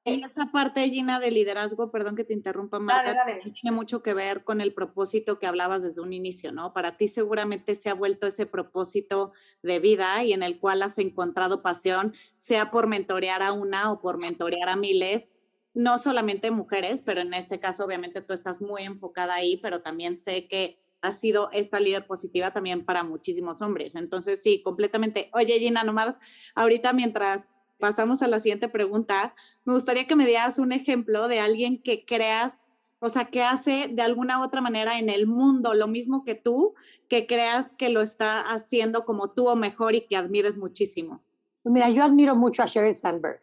[0.08, 3.52] Y esta parte, Gina, de liderazgo, perdón que te interrumpa, Marta, Dale, dale.
[3.52, 6.72] tiene mucho que ver con el propósito que hablabas desde un inicio, ¿no?
[6.72, 10.98] Para ti seguramente se ha vuelto ese propósito de vida y en el cual has
[10.98, 15.32] encontrado pasión, sea por mentorear a una o por mentorear a miles.
[15.74, 20.16] no solamente mujeres, pero en este caso obviamente tú estás muy enfocada ahí, pero también
[20.16, 23.94] sé que ha sido esta líder positiva también para muchísimos hombres.
[23.94, 25.30] Entonces, sí, completamente.
[25.32, 26.16] Oye, Gina, nomás,
[26.56, 31.40] ahorita mientras pasamos a la siguiente pregunta, me gustaría que me dieras un ejemplo de
[31.40, 32.64] alguien que creas,
[33.00, 36.34] o sea, que hace de alguna u otra manera en el mundo lo mismo que
[36.34, 36.74] tú,
[37.08, 41.22] que creas que lo está haciendo como tú o mejor y que admires muchísimo.
[41.64, 43.40] Mira, yo admiro mucho a Sheryl Sandberg.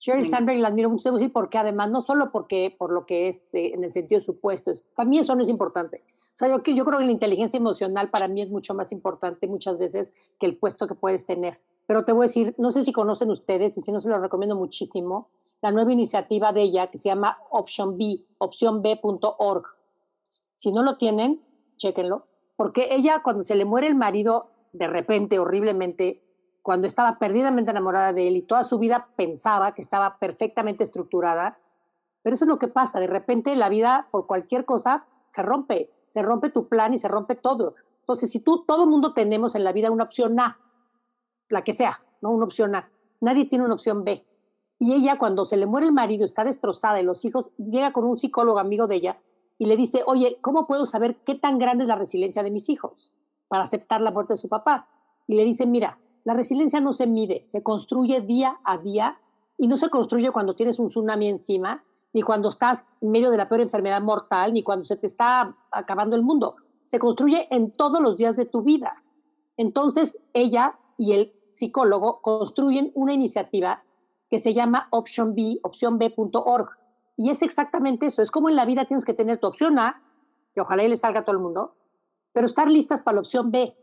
[0.00, 3.50] Sheryl Sandberg la admiro mucho, decir, porque además, no solo porque, por lo que es
[3.52, 6.02] en el sentido de su puesto, para mí eso no es importante.
[6.08, 9.46] O sea, yo, yo creo que la inteligencia emocional para mí es mucho más importante
[9.46, 11.58] muchas veces que el puesto que puedes tener.
[11.90, 14.20] Pero te voy a decir, no sé si conocen ustedes, y si no se lo
[14.20, 15.28] recomiendo muchísimo,
[15.60, 19.64] la nueva iniciativa de ella que se llama Option B, optionb.org.
[20.54, 21.42] Si no lo tienen,
[21.78, 26.22] chéquenlo, porque ella cuando se le muere el marido de repente, horriblemente,
[26.62, 31.58] cuando estaba perdidamente enamorada de él y toda su vida pensaba que estaba perfectamente estructurada.
[32.22, 35.90] Pero eso es lo que pasa, de repente la vida por cualquier cosa se rompe,
[36.10, 37.74] se rompe tu plan y se rompe todo.
[37.98, 40.56] Entonces, si tú, todo el mundo tenemos en la vida una opción A,
[41.50, 42.30] la que sea, ¿no?
[42.30, 42.88] Una opción A.
[43.20, 44.24] Nadie tiene una opción B.
[44.78, 48.04] Y ella, cuando se le muere el marido, está destrozada y los hijos, llega con
[48.04, 49.18] un psicólogo amigo de ella
[49.58, 52.70] y le dice, oye, ¿cómo puedo saber qué tan grande es la resiliencia de mis
[52.70, 53.12] hijos
[53.48, 54.88] para aceptar la muerte de su papá?
[55.26, 59.18] Y le dice, mira, la resiliencia no se mide, se construye día a día
[59.58, 61.84] y no se construye cuando tienes un tsunami encima,
[62.14, 65.54] ni cuando estás en medio de la peor enfermedad mortal, ni cuando se te está
[65.70, 66.56] acabando el mundo.
[66.86, 69.02] Se construye en todos los días de tu vida.
[69.58, 73.82] Entonces, ella y el psicólogo construyen una iniciativa
[74.28, 76.68] que se llama Option B, optionb.org.
[77.16, 78.20] Y es exactamente eso.
[78.20, 80.02] Es como en la vida tienes que tener tu opción A,
[80.54, 81.74] que ojalá le salga a todo el mundo,
[82.34, 83.74] pero estar listas para la opción B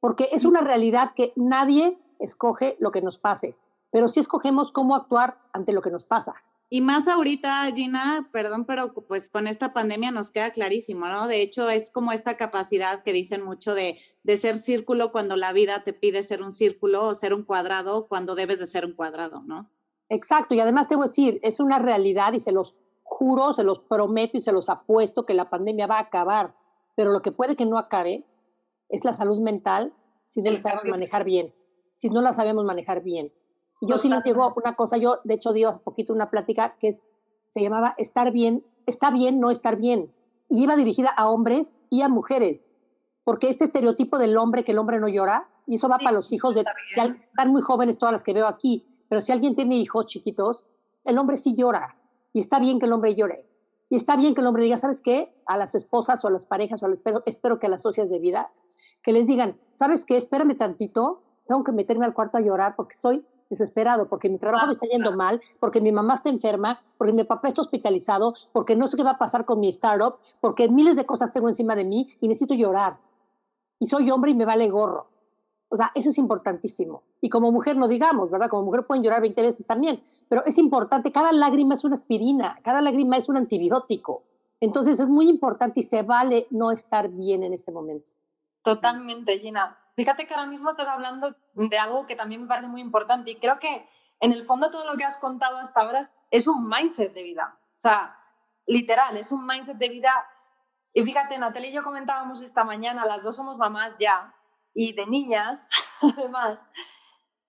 [0.00, 3.56] porque es una realidad que nadie escoge lo que nos pase,
[3.92, 6.34] pero sí escogemos cómo actuar ante lo que nos pasa.
[6.68, 11.28] Y más ahorita, Gina, perdón, pero pues con esta pandemia nos queda clarísimo, ¿no?
[11.28, 15.52] De hecho, es como esta capacidad que dicen mucho de, de ser círculo cuando la
[15.52, 18.94] vida te pide ser un círculo o ser un cuadrado cuando debes de ser un
[18.94, 19.70] cuadrado, ¿no?
[20.08, 23.64] Exacto, y además te voy a decir, es una realidad y se los juro, se
[23.64, 26.54] los prometo y se los apuesto que la pandemia va a acabar,
[26.96, 28.24] pero lo que puede que no acabe
[28.88, 29.92] es la salud mental
[30.26, 31.54] si no la sabemos manejar bien,
[31.94, 33.32] si no la sabemos manejar bien.
[33.80, 36.76] Y yo sí les digo una cosa, yo de hecho di hace poquito una plática
[36.78, 37.02] que es,
[37.50, 40.12] se llamaba Estar bien, está bien, no estar bien.
[40.48, 42.70] Y iba dirigida a hombres y a mujeres,
[43.24, 46.32] porque este estereotipo del hombre, que el hombre no llora, y eso va para los
[46.32, 50.06] hijos de, están muy jóvenes todas las que veo aquí, pero si alguien tiene hijos
[50.06, 50.66] chiquitos,
[51.04, 51.96] el hombre sí llora,
[52.32, 53.46] y está bien que el hombre llore.
[53.88, 55.34] Y está bien que el hombre diga, ¿sabes qué?
[55.46, 58.18] A las esposas o a las parejas, o espero, espero que a las socias de
[58.18, 58.50] vida,
[59.02, 60.16] que les digan, ¿sabes qué?
[60.16, 64.66] Espérame tantito, tengo que meterme al cuarto a llorar porque estoy desesperado, porque mi trabajo
[64.66, 68.76] me está yendo mal, porque mi mamá está enferma, porque mi papá está hospitalizado, porque
[68.76, 71.74] no sé qué va a pasar con mi startup, porque miles de cosas tengo encima
[71.74, 72.98] de mí y necesito llorar.
[73.78, 75.08] Y soy hombre y me vale gorro.
[75.68, 77.02] O sea, eso es importantísimo.
[77.20, 78.48] Y como mujer no digamos, ¿verdad?
[78.48, 82.58] Como mujer pueden llorar 20 veces también, pero es importante, cada lágrima es una aspirina,
[82.62, 84.22] cada lágrima es un antibiótico.
[84.60, 88.10] Entonces es muy importante y se vale no estar bien en este momento.
[88.62, 89.78] Totalmente, Gina.
[89.96, 93.36] Fíjate que ahora mismo estás hablando de algo que también me parece muy importante y
[93.36, 93.88] creo que
[94.20, 97.58] en el fondo todo lo que has contado hasta ahora es un mindset de vida.
[97.78, 98.18] O sea,
[98.66, 100.12] literal, es un mindset de vida.
[100.92, 104.34] Y fíjate, Natalia y yo comentábamos esta mañana, las dos somos mamás ya
[104.74, 105.66] y de niñas,
[106.02, 106.58] además.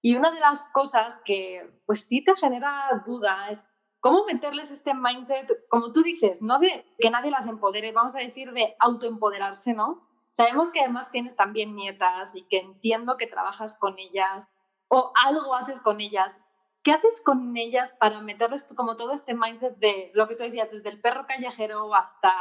[0.02, 3.68] Y una de las cosas que pues sí te genera duda es
[4.00, 8.20] cómo meterles este mindset, como tú dices, no de que nadie las empodere, vamos a
[8.20, 10.07] decir de autoempoderarse, ¿no?
[10.38, 14.48] Sabemos que además tienes también nietas y que entiendo que trabajas con ellas
[14.88, 16.40] o algo haces con ellas.
[16.84, 20.70] ¿Qué haces con ellas para meterles como todo este mindset de lo que tú decías,
[20.70, 22.32] desde el perro callejero hasta,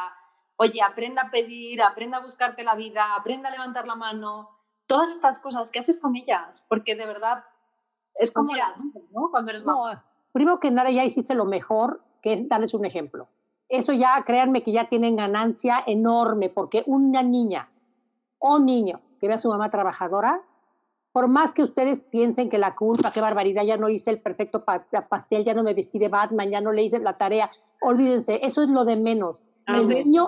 [0.56, 4.50] oye, aprenda a pedir, aprenda a buscarte la vida, aprenda a levantar la mano,
[4.86, 6.62] todas estas cosas, ¿qué haces con ellas?
[6.68, 7.44] Porque de verdad
[8.16, 8.62] es como pues
[9.10, 9.30] ¿no?
[9.30, 10.04] Cuando eres mamá.
[10.32, 13.28] primero que nada ya hiciste lo mejor, que es darles un ejemplo.
[13.70, 17.70] Eso ya, créanme que ya tienen ganancia enorme, porque una niña
[18.38, 20.42] o niño que ve a su mamá trabajadora,
[21.12, 24.66] por más que ustedes piensen que la culpa, qué barbaridad, ya no hice el perfecto
[25.08, 28.62] pastel, ya no me vestí de Batman, ya no le hice la tarea, olvídense, eso
[28.62, 29.42] es lo de menos.
[29.66, 30.26] Ah, el niño,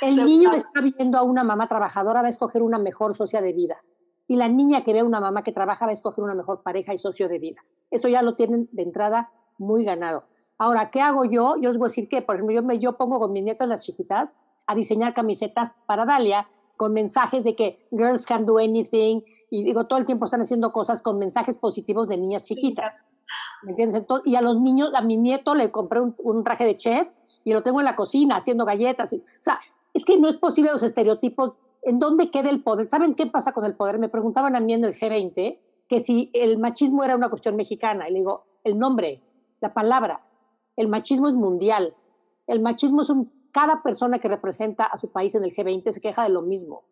[0.00, 3.52] el niño está viendo a una mamá trabajadora, va a escoger una mejor socia de
[3.52, 3.82] vida.
[4.26, 6.62] Y la niña que ve a una mamá que trabaja va a escoger una mejor
[6.62, 7.60] pareja y socio de vida.
[7.90, 10.24] Eso ya lo tienen de entrada muy ganado.
[10.58, 11.56] Ahora, ¿qué hago yo?
[11.60, 13.68] Yo les voy a decir que, por ejemplo, yo, me, yo pongo con mis nietas
[13.68, 19.20] las chiquitas a diseñar camisetas para Dalia con mensajes de que girls can do anything
[19.50, 23.02] y digo, todo el tiempo están haciendo cosas con mensajes positivos de niñas chiquitas.
[23.62, 24.04] ¿Me entiendes?
[24.24, 27.12] y a los niños, a mi nieto le compré un, traje de chef
[27.44, 29.12] y lo tengo en la cocina haciendo galletas.
[29.12, 29.58] o sea,
[29.94, 31.54] es que no es posible los estereotipos.
[31.82, 32.88] ¿En dónde queda el poder?
[32.88, 33.98] ¿Saben qué pasa con el poder?
[33.98, 38.08] Me preguntaban a mí en el G20 que si el machismo era una cuestión mexicana.
[38.08, 39.22] Y le digo, el nombre,
[39.60, 40.20] la palabra.
[40.76, 41.94] El machismo es mundial.
[42.46, 43.32] El machismo es un...
[43.58, 46.84] Cada persona que representa a su país en el G20 se queja de lo mismo.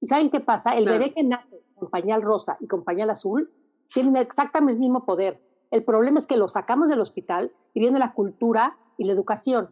[0.00, 0.72] ¿Y saben qué pasa?
[0.72, 3.48] El bebé que nace con pañal rosa y con pañal azul
[3.94, 5.40] tienen exactamente el mismo poder.
[5.70, 9.70] El problema es que lo sacamos del hospital y viene la cultura y la educación.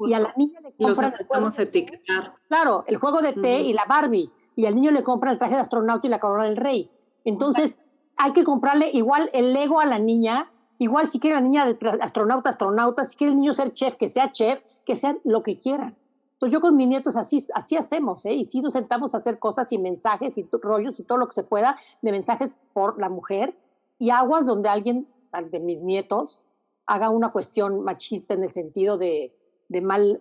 [0.00, 1.14] y a la niña le compran.
[1.40, 2.34] Los etiquetar.
[2.48, 4.32] Claro, el juego de té y la Barbie.
[4.56, 6.90] Y al niño le compran el traje de astronauta y la corona del rey.
[7.24, 7.80] Entonces,
[8.16, 10.50] hay que comprarle igual el Lego a la niña.
[10.78, 13.04] Igual si quiere la niña de astronauta, astronauta.
[13.04, 15.96] Si quiere el niño ser chef, que sea chef, que sea lo que quieran.
[16.34, 18.34] Entonces yo con mis nietos así, así hacemos, ¿eh?
[18.34, 21.32] Y sí nos sentamos a hacer cosas y mensajes y rollos y todo lo que
[21.32, 23.56] se pueda de mensajes por la mujer
[23.98, 25.08] y aguas donde alguien
[25.50, 26.42] de mis nietos
[26.86, 29.34] haga una cuestión machista en el sentido de,
[29.68, 30.18] de mal,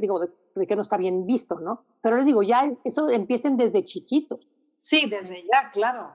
[0.00, 1.84] digo, de, que no está bien visto, ¿no?
[2.00, 4.46] Pero les digo, ya eso empiecen desde chiquitos.
[4.80, 6.12] Sí, desde ya, claro.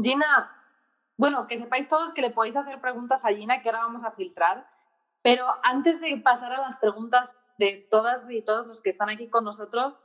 [0.00, 0.50] Gina,
[1.18, 4.12] bueno, que sepáis todos que le podéis hacer preguntas a Gina, que ahora vamos a
[4.12, 4.66] filtrar,
[5.20, 9.28] pero antes de pasar a las preguntas de todas y todos los que están aquí
[9.28, 9.98] con nosotros,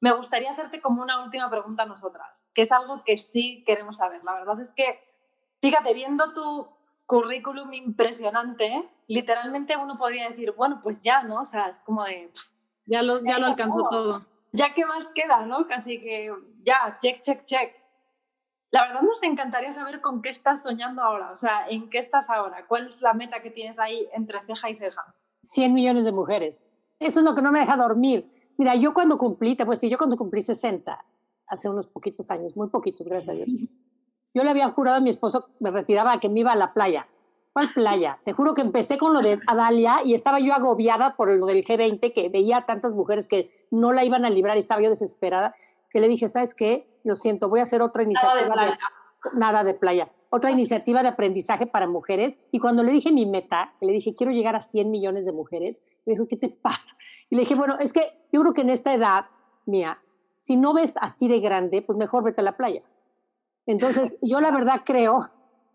[0.00, 3.96] me gustaría hacerte como una última pregunta a nosotras, que es algo que sí queremos
[3.96, 4.22] saber.
[4.22, 5.02] La verdad es que,
[5.60, 6.68] fíjate, viendo tu
[7.06, 11.40] currículum impresionante, literalmente uno podría decir, bueno, pues ya, ¿no?
[11.40, 12.30] O sea, es como de...
[12.86, 14.24] Ya lo, ya lo alcanzó todo.
[14.52, 15.66] Ya que más queda, ¿no?
[15.66, 17.83] Casi que ya, check, check, check.
[18.74, 22.28] La verdad nos encantaría saber con qué estás soñando ahora, o sea, en qué estás
[22.28, 25.14] ahora, cuál es la meta que tienes ahí entre ceja y ceja.
[25.42, 26.64] 100 millones de mujeres.
[26.98, 28.28] Eso es lo que no me deja dormir.
[28.58, 31.04] Mira, yo cuando cumplí, te puedo decir, yo cuando cumplí 60,
[31.46, 33.46] hace unos poquitos años, muy poquitos, gracias a Dios,
[34.34, 37.06] yo le había jurado a mi esposo, me retiraba, que me iba a la playa.
[37.52, 38.18] ¿Cuál playa?
[38.24, 41.64] Te juro que empecé con lo de Adalia y estaba yo agobiada por lo del
[41.64, 44.90] G20, que veía a tantas mujeres que no la iban a librar y estaba yo
[44.90, 45.54] desesperada,
[45.90, 46.92] que le dije, ¿sabes qué?
[47.04, 48.34] Lo siento, voy a hacer otra iniciativa.
[48.34, 48.78] Nada de playa.
[49.34, 50.08] nada de playa.
[50.30, 52.36] Otra iniciativa de aprendizaje para mujeres.
[52.50, 55.82] Y cuando le dije mi meta, le dije, quiero llegar a 100 millones de mujeres,
[56.06, 56.96] me dijo, ¿qué te pasa?
[57.30, 58.00] Y le dije, bueno, es que
[58.32, 59.26] yo creo que en esta edad
[59.66, 59.98] mía,
[60.40, 62.82] si no ves así de grande, pues mejor vete a la playa.
[63.66, 65.18] Entonces, yo la verdad creo,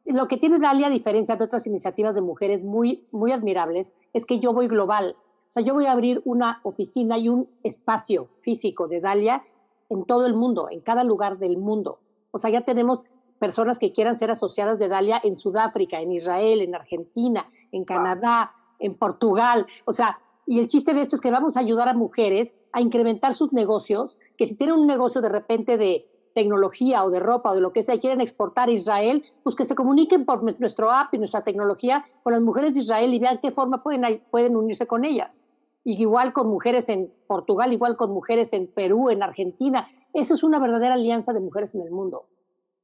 [0.06, 4.26] lo que tiene Dalia, a diferencia de otras iniciativas de mujeres muy, muy admirables, es
[4.26, 5.16] que yo voy global.
[5.50, 9.44] O sea, yo voy a abrir una oficina y un espacio físico de Dalia
[9.90, 12.00] en todo el mundo, en cada lugar del mundo.
[12.32, 13.04] O sea, ya tenemos
[13.40, 18.54] personas que quieran ser asociadas de Dalia en Sudáfrica, en Israel, en Argentina, en Canadá,
[18.80, 19.66] en Portugal.
[19.86, 22.82] O sea, y el chiste de esto es que vamos a ayudar a mujeres a
[22.82, 27.52] incrementar sus negocios, que si tienen un negocio de repente de tecnología o de ropa
[27.52, 30.44] o de lo que sea y quieren exportar a Israel, pues que se comuniquen por
[30.60, 34.02] nuestro app y nuestra tecnología con las mujeres de Israel y vean qué forma pueden,
[34.32, 35.40] pueden unirse con ellas.
[35.84, 39.88] Igual con mujeres en Portugal, igual con mujeres en Perú, en Argentina.
[40.14, 42.28] Eso es una verdadera alianza de mujeres en el mundo.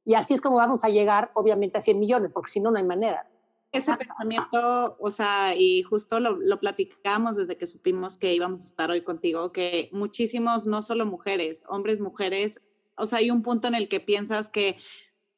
[0.04, 2.78] Y así es como vamos a llegar, obviamente, a 100 millones, porque si no, no
[2.78, 3.28] hay manera.
[3.72, 8.66] Ese pensamiento, o sea, y justo lo, lo platicamos desde que supimos que íbamos a
[8.66, 12.62] estar hoy contigo, que muchísimos, no solo mujeres, hombres, mujeres,
[12.96, 14.76] o sea, hay un punto en el que piensas que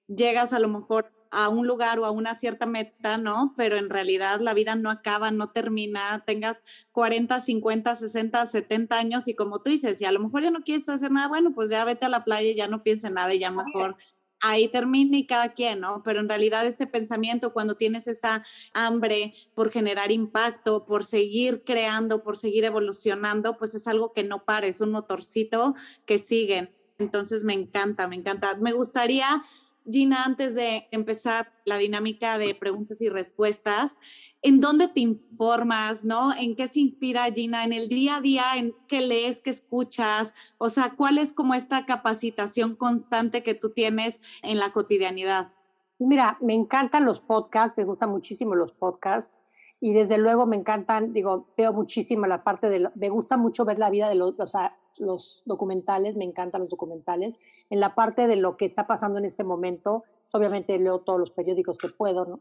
[0.06, 3.54] llegas a lo mejor a un lugar o a una cierta meta, ¿no?
[3.56, 9.28] Pero en realidad la vida no acaba, no termina, tengas 40, 50, 60, 70 años
[9.28, 11.70] y como tú dices, si a lo mejor ya no quieres hacer nada, bueno, pues
[11.70, 13.96] ya vete a la playa y ya no pienses en nada y ya mejor
[14.40, 16.02] ahí termina y cada quien, ¿no?
[16.02, 22.22] Pero en realidad este pensamiento, cuando tienes esa hambre por generar impacto, por seguir creando,
[22.22, 25.74] por seguir evolucionando, pues es algo que no para, es un motorcito
[26.06, 26.74] que siguen.
[26.98, 28.56] Entonces me encanta, me encanta.
[28.56, 29.42] Me gustaría,
[29.90, 33.96] Gina, antes de empezar la dinámica de preguntas y respuestas,
[34.42, 36.34] ¿en dónde te informas, no?
[36.34, 38.44] ¿En qué se inspira Gina en el día a día?
[38.56, 40.34] ¿En qué lees, qué escuchas?
[40.58, 45.52] O sea, ¿cuál es como esta capacitación constante que tú tienes en la cotidianidad?
[45.98, 49.34] Mira, me encantan los podcasts, me gustan muchísimo los podcasts
[49.80, 53.78] y desde luego me encantan, digo, veo muchísimo la parte de, me gusta mucho ver
[53.78, 57.34] la vida de los, o sea, los documentales, me encantan los documentales.
[57.70, 61.30] En la parte de lo que está pasando en este momento, obviamente leo todos los
[61.30, 62.40] periódicos que puedo, ¿no?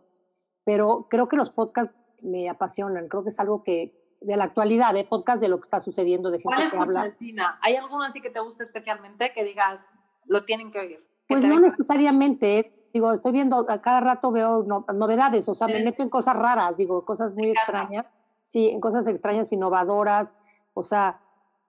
[0.64, 4.94] Pero creo que los podcasts me apasionan, creo que es algo que de la actualidad,
[4.94, 5.08] de ¿eh?
[5.08, 7.08] podcast de lo que está sucediendo, de gente que habla.
[7.62, 9.88] ¿Hay alguno así que te guste especialmente que digas,
[10.26, 11.08] lo tienen que oír?
[11.28, 12.90] pues no necesariamente, ¿eh?
[12.94, 16.78] digo, estoy viendo, a cada rato veo novedades, o sea, me meto en cosas raras,
[16.78, 18.06] digo, cosas muy extrañas,
[18.44, 20.38] sí, en cosas extrañas, innovadoras,
[20.74, 21.20] o sea,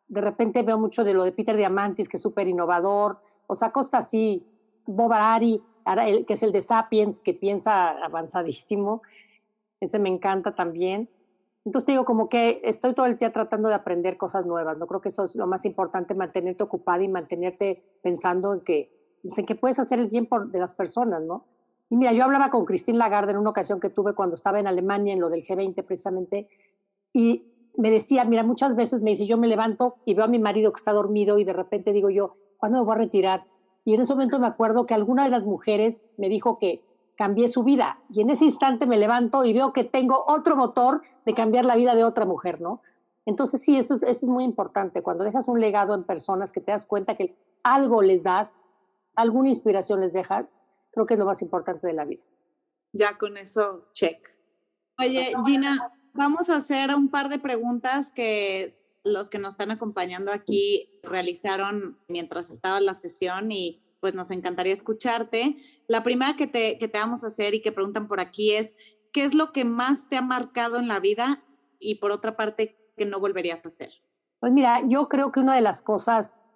[0.08, 3.70] de repente veo mucho de lo de Peter Diamantis, que es súper innovador, o sea,
[3.70, 4.46] cosas así,
[4.86, 5.62] Bob Arari,
[6.26, 9.02] que es el de Sapiens, que piensa avanzadísimo,
[9.80, 11.08] ese me encanta también.
[11.64, 14.86] Entonces te digo, como que estoy todo el día tratando de aprender cosas nuevas, ¿no?
[14.86, 18.90] Creo que eso es lo más importante, mantenerte ocupada y mantenerte pensando en que,
[19.22, 21.44] en que puedes hacer el bien por, de las personas, ¿no?
[21.90, 24.66] Y mira, yo hablaba con Christine Lagarde en una ocasión que tuve cuando estaba en
[24.66, 26.48] Alemania, en lo del G20 precisamente,
[27.12, 27.44] y
[27.78, 30.72] me decía, mira, muchas veces me dice, yo me levanto y veo a mi marido
[30.72, 33.46] que está dormido y de repente digo yo, ¿cuándo me voy a retirar?
[33.84, 36.82] Y en ese momento me acuerdo que alguna de las mujeres me dijo que
[37.16, 38.00] cambié su vida.
[38.10, 41.76] Y en ese instante me levanto y veo que tengo otro motor de cambiar la
[41.76, 42.82] vida de otra mujer, ¿no?
[43.26, 45.02] Entonces sí, eso, eso es muy importante.
[45.02, 48.58] Cuando dejas un legado en personas que te das cuenta que algo les das,
[49.14, 50.60] alguna inspiración les dejas,
[50.90, 52.22] creo que es lo más importante de la vida.
[52.92, 54.18] Ya con eso, check.
[54.98, 60.32] Oye, Gina, Vamos a hacer un par de preguntas que los que nos están acompañando
[60.32, 65.56] aquí realizaron mientras estaba la sesión y pues nos encantaría escucharte.
[65.86, 68.76] La primera que te, que te vamos a hacer y que preguntan por aquí es,
[69.12, 71.42] ¿qué es lo que más te ha marcado en la vida
[71.78, 73.90] y por otra parte, que no volverías a hacer?
[74.40, 76.48] Pues mira, yo creo que una de las cosas,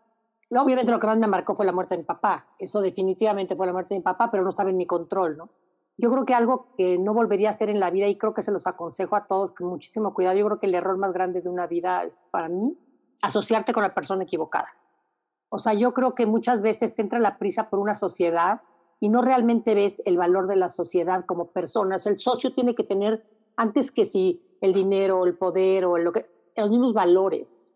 [0.51, 2.47] obviamente lo que más me marcó fue la muerte de mi papá.
[2.59, 5.51] Eso definitivamente fue la muerte de mi papá, pero no estaba en mi control, ¿no?
[5.99, 8.43] Yo creo que algo que no volvería a hacer en la vida y creo que
[8.43, 11.43] se los aconsejo a todos con muchísimo cuidado, yo creo que el error más grande
[11.43, 12.77] de una vida es para mí
[13.21, 14.69] asociarte con la persona equivocada.
[15.49, 18.63] O sea, yo creo que muchas veces te entra la prisa por una sociedad
[19.01, 22.07] y no realmente ves el valor de la sociedad como personas.
[22.07, 23.27] El socio tiene que tener,
[23.57, 26.27] antes que si el dinero, el poder o lo que,
[26.57, 27.69] los mismos valores.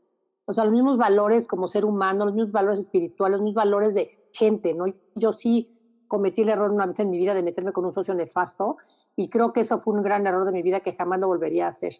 [0.46, 3.94] O sea, los mismos valores como ser humano, los mismos valores espirituales, los mismos valores
[3.94, 4.86] de gente, ¿no?
[5.14, 5.75] Yo sí
[6.08, 8.76] cometí el error una vez en mi vida de meterme con un socio nefasto
[9.16, 11.66] y creo que eso fue un gran error de mi vida que jamás lo volvería
[11.66, 11.94] a hacer.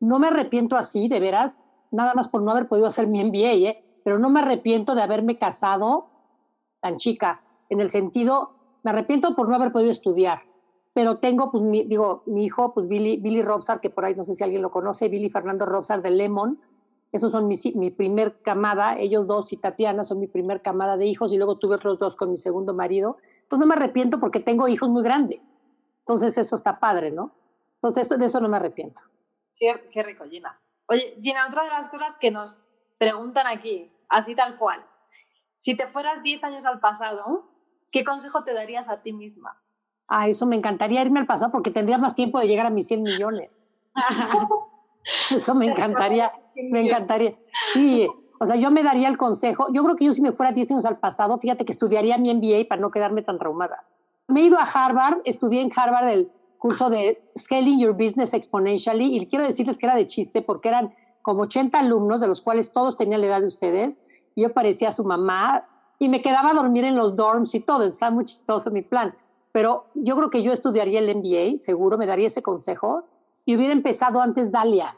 [0.00, 3.68] No me arrepiento así, de veras, nada más por no haber podido hacer mi MBA,
[3.68, 3.84] ¿eh?
[4.04, 6.08] pero no me arrepiento de haberme casado
[6.80, 8.50] tan chica, en el sentido,
[8.82, 10.42] me arrepiento por no haber podido estudiar,
[10.92, 14.24] pero tengo, pues, mi, digo, mi hijo, pues Billy, Billy Robsar, que por ahí no
[14.24, 16.60] sé si alguien lo conoce, Billy Fernando Robsar de Lemon,
[17.12, 21.06] esos son mi, mi primer camada, ellos dos y Tatiana son mi primer camada de
[21.06, 23.16] hijos, y luego tuve otros dos con mi segundo marido,
[23.52, 25.38] pues no me arrepiento porque tengo hijos muy grandes.
[25.98, 27.34] Entonces eso está padre, ¿no?
[27.82, 29.02] Entonces de eso no me arrepiento.
[29.56, 30.58] Qué, qué rico, Gina.
[30.86, 32.64] Oye, Gina, otra de las cosas que nos
[32.96, 34.82] preguntan aquí, así tal cual,
[35.58, 37.50] si te fueras 10 años al pasado,
[37.90, 39.62] ¿qué consejo te darías a ti misma?
[40.08, 42.86] Ah, eso me encantaría irme al pasado porque tendría más tiempo de llegar a mis
[42.86, 43.50] 100 millones.
[45.30, 46.32] eso me encantaría,
[46.70, 47.36] me encantaría.
[47.74, 48.08] Sí,
[48.42, 50.72] o sea, yo me daría el consejo, yo creo que yo si me fuera 10
[50.72, 53.84] años al pasado, fíjate que estudiaría mi MBA para no quedarme tan traumada.
[54.26, 59.16] Me he ido a Harvard, estudié en Harvard el curso de Scaling Your Business Exponentially
[59.16, 62.72] y quiero decirles que era de chiste porque eran como 80 alumnos, de los cuales
[62.72, 64.02] todos tenían la edad de ustedes,
[64.34, 65.68] y yo parecía su mamá
[66.00, 69.14] y me quedaba a dormir en los dorms y todo, estaba muy chistoso mi plan.
[69.52, 73.04] Pero yo creo que yo estudiaría el MBA, seguro me daría ese consejo,
[73.44, 74.96] y hubiera empezado antes Dalia,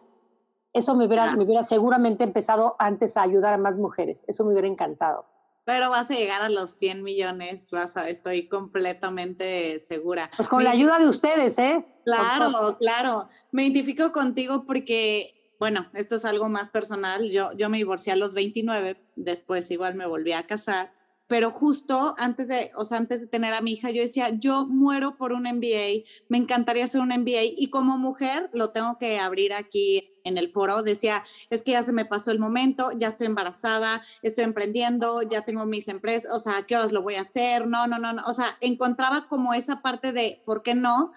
[0.74, 4.24] eso me hubiera, me hubiera seguramente empezado antes a ayudar a más mujeres.
[4.28, 5.24] Eso me hubiera encantado.
[5.64, 10.30] Pero vas a llegar a los 100 millones, vas a, estoy completamente segura.
[10.36, 11.86] Pues con la ayuda de ustedes, ¿eh?
[12.04, 13.28] Claro, claro.
[13.50, 17.30] Me identifico contigo porque, bueno, esto es algo más personal.
[17.30, 20.92] Yo, yo me divorcié a los 29, después igual me volví a casar
[21.26, 24.66] pero justo antes de, o sea, antes de tener a mi hija, yo decía, yo
[24.66, 29.18] muero por un MBA, me encantaría hacer un MBA y como mujer lo tengo que
[29.18, 33.08] abrir aquí en el foro, decía, es que ya se me pasó el momento, ya
[33.08, 37.22] estoy embarazada, estoy emprendiendo, ya tengo mis empresas, o sea, qué horas lo voy a
[37.22, 37.68] hacer?
[37.68, 41.12] No, no, no, no, o sea, encontraba como esa parte de, ¿por qué no?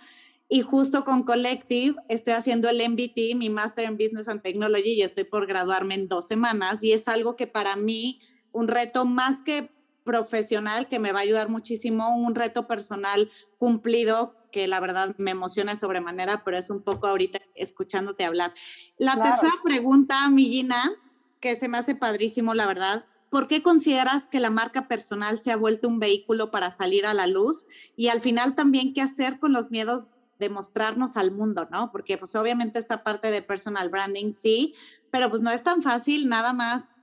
[0.49, 5.01] Y justo con Collective estoy haciendo el MBT, mi Master en Business and Technology, y
[5.01, 6.81] estoy por graduarme en dos semanas.
[6.83, 8.21] Y es algo que para mí,
[8.53, 9.69] un reto más que
[10.07, 15.31] profesional que me va a ayudar muchísimo, un reto personal cumplido que la verdad me
[15.31, 18.53] emociona sobremanera, pero es un poco ahorita escuchándote hablar.
[18.97, 20.93] La tercera pregunta, Millina,
[21.41, 23.05] que se me hace padrísimo, la verdad.
[23.29, 27.13] ¿Por qué consideras que la marca personal se ha vuelto un vehículo para salir a
[27.13, 27.67] la luz?
[27.97, 30.07] Y al final también, ¿qué hacer con los miedos
[30.39, 31.91] de mostrarnos al mundo, ¿no?
[31.91, 34.73] Porque pues obviamente esta parte de personal branding sí,
[35.11, 36.97] pero pues no es tan fácil nada más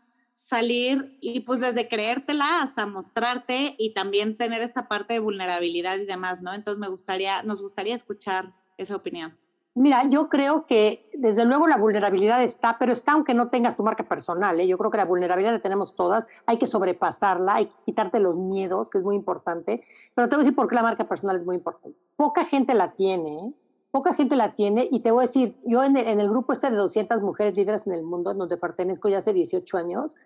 [0.47, 6.05] salir y pues desde creértela hasta mostrarte y también tener esta parte de vulnerabilidad y
[6.05, 6.53] demás, ¿no?
[6.53, 9.39] Entonces me gustaría, nos gustaría escuchar esa opinión.
[9.77, 13.83] Mira, yo creo que desde luego la vulnerabilidad está, pero está aunque no tengas tu
[13.83, 14.61] marca personal.
[14.61, 14.69] ¿eh?
[14.69, 18.37] Yo creo que la vulnerabilidad la tenemos todas, hay que sobrepasarla, hay que quitarte los
[18.37, 19.83] miedos, que es muy importante.
[20.15, 21.99] Pero te voy a decir por qué la marca personal es muy importante.
[22.15, 23.53] Poca gente la tiene, ¿eh?
[23.95, 26.53] poca gente la tiene y te voy a decir, yo en el, en el, grupo
[26.53, 30.17] este de 200 mujeres líderes en el mundo, en donde pertenezco ya hace 18 años,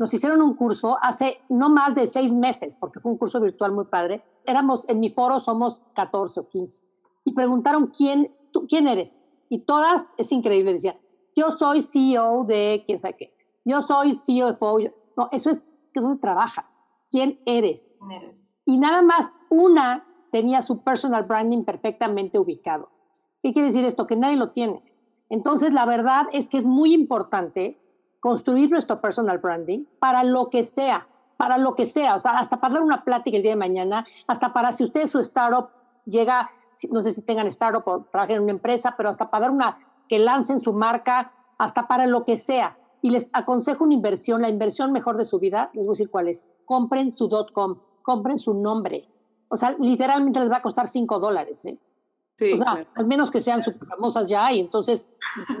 [0.00, 3.70] nos hicieron un curso hace no más de seis meses, porque fue un curso virtual
[3.70, 4.24] muy padre.
[4.44, 6.82] Éramos, en mi foro somos 14 o 15.
[7.24, 9.28] Y preguntaron quién ¿tú quién eres?
[9.48, 10.96] Y todas, es increíble, decían,
[11.34, 13.34] yo soy CEO de quién sabe qué,
[13.64, 14.78] yo soy CFO.
[15.16, 17.98] No, eso es dónde trabajas, quién eres.
[18.64, 22.88] Y nada más una tenía su personal branding perfectamente ubicado.
[23.42, 24.06] ¿Qué quiere decir esto?
[24.06, 24.82] Que nadie lo tiene.
[25.28, 27.79] Entonces, la verdad es que es muy importante
[28.20, 31.06] construir nuestro personal branding para lo que sea,
[31.36, 34.06] para lo que sea, o sea, hasta para dar una plática el día de mañana,
[34.26, 35.70] hasta para si usted su startup
[36.04, 36.50] llega,
[36.90, 39.76] no sé si tengan startup o trabajen en una empresa, pero hasta para dar una,
[40.08, 42.76] que lancen su marca, hasta para lo que sea.
[43.02, 46.10] Y les aconsejo una inversión, la inversión mejor de su vida, les voy a decir
[46.10, 49.08] cuál es, compren su .com, compren su nombre.
[49.48, 51.78] O sea, literalmente les va a costar 5 dólares, ¿eh?
[52.54, 55.12] o sea, al menos que sean súper famosas ya y entonces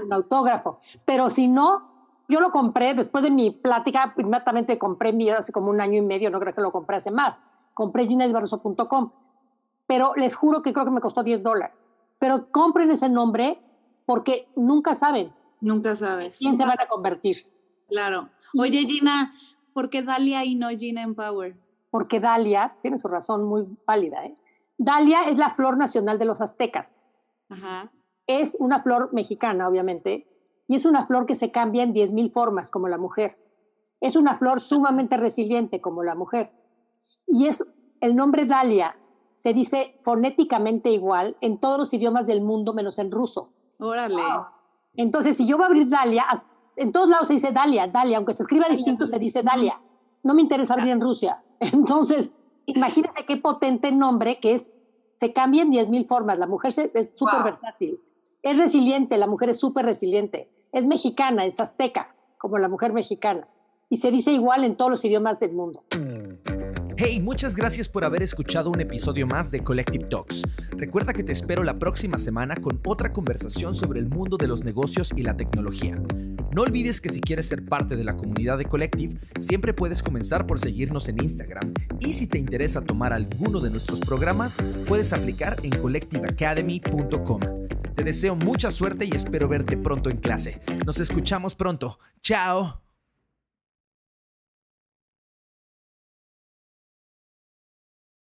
[0.02, 0.78] un autógrafo.
[1.04, 1.89] Pero si no,
[2.30, 6.02] yo lo compré después de mi plática, inmediatamente compré mi hace como un año y
[6.02, 7.44] medio, no creo que lo compré hace más.
[7.74, 9.12] Compré ginaisbarroso.com,
[9.86, 11.76] pero les juro que creo que me costó 10 dólares.
[12.18, 13.60] Pero compren ese nombre
[14.06, 15.32] porque nunca saben.
[15.60, 16.38] Nunca sabes.
[16.38, 17.36] ¿Quién se van a convertir?
[17.88, 18.28] Claro.
[18.58, 19.34] Oye, Gina,
[19.72, 21.56] ¿por qué Dalia y no Gina Empower?
[21.90, 24.36] Porque Dalia, tiene su razón muy válida, ¿eh?
[24.78, 27.32] Dalia es la flor nacional de los aztecas.
[28.26, 30.29] Es una flor mexicana, obviamente,
[30.70, 33.36] y es una flor que se cambia en 10.000 formas, como la mujer.
[34.00, 36.52] Es una flor sumamente resiliente, como la mujer.
[37.26, 37.64] Y es
[38.00, 38.96] el nombre Dalia
[39.34, 43.50] se dice fonéticamente igual en todos los idiomas del mundo, menos en ruso.
[43.80, 44.22] Órale.
[44.94, 46.24] Entonces, si yo voy a abrir Dalia,
[46.76, 49.80] en todos lados se dice Dalia, Dalia, aunque se escriba distinto, se dice Dalia.
[50.22, 51.42] No me interesa abrir en Rusia.
[51.58, 54.72] Entonces, imagínense qué potente nombre que es,
[55.16, 57.98] se cambia en 10.000 formas, la mujer es súper versátil,
[58.42, 63.46] es resiliente, la mujer es súper resiliente, es mexicana, es azteca, como la mujer mexicana,
[63.88, 65.84] y se dice igual en todos los idiomas del mundo.
[66.96, 70.42] Hey, muchas gracias por haber escuchado un episodio más de Collective Talks.
[70.72, 74.64] Recuerda que te espero la próxima semana con otra conversación sobre el mundo de los
[74.64, 75.96] negocios y la tecnología.
[76.52, 80.46] No olvides que si quieres ser parte de la comunidad de Collective, siempre puedes comenzar
[80.46, 81.72] por seguirnos en Instagram.
[82.00, 87.40] Y si te interesa tomar alguno de nuestros programas, puedes aplicar en collectiveacademy.com.
[88.00, 90.62] Te deseo mucha suerte y espero verte pronto en clase.
[90.86, 91.98] Nos escuchamos pronto.
[92.22, 92.80] Chao.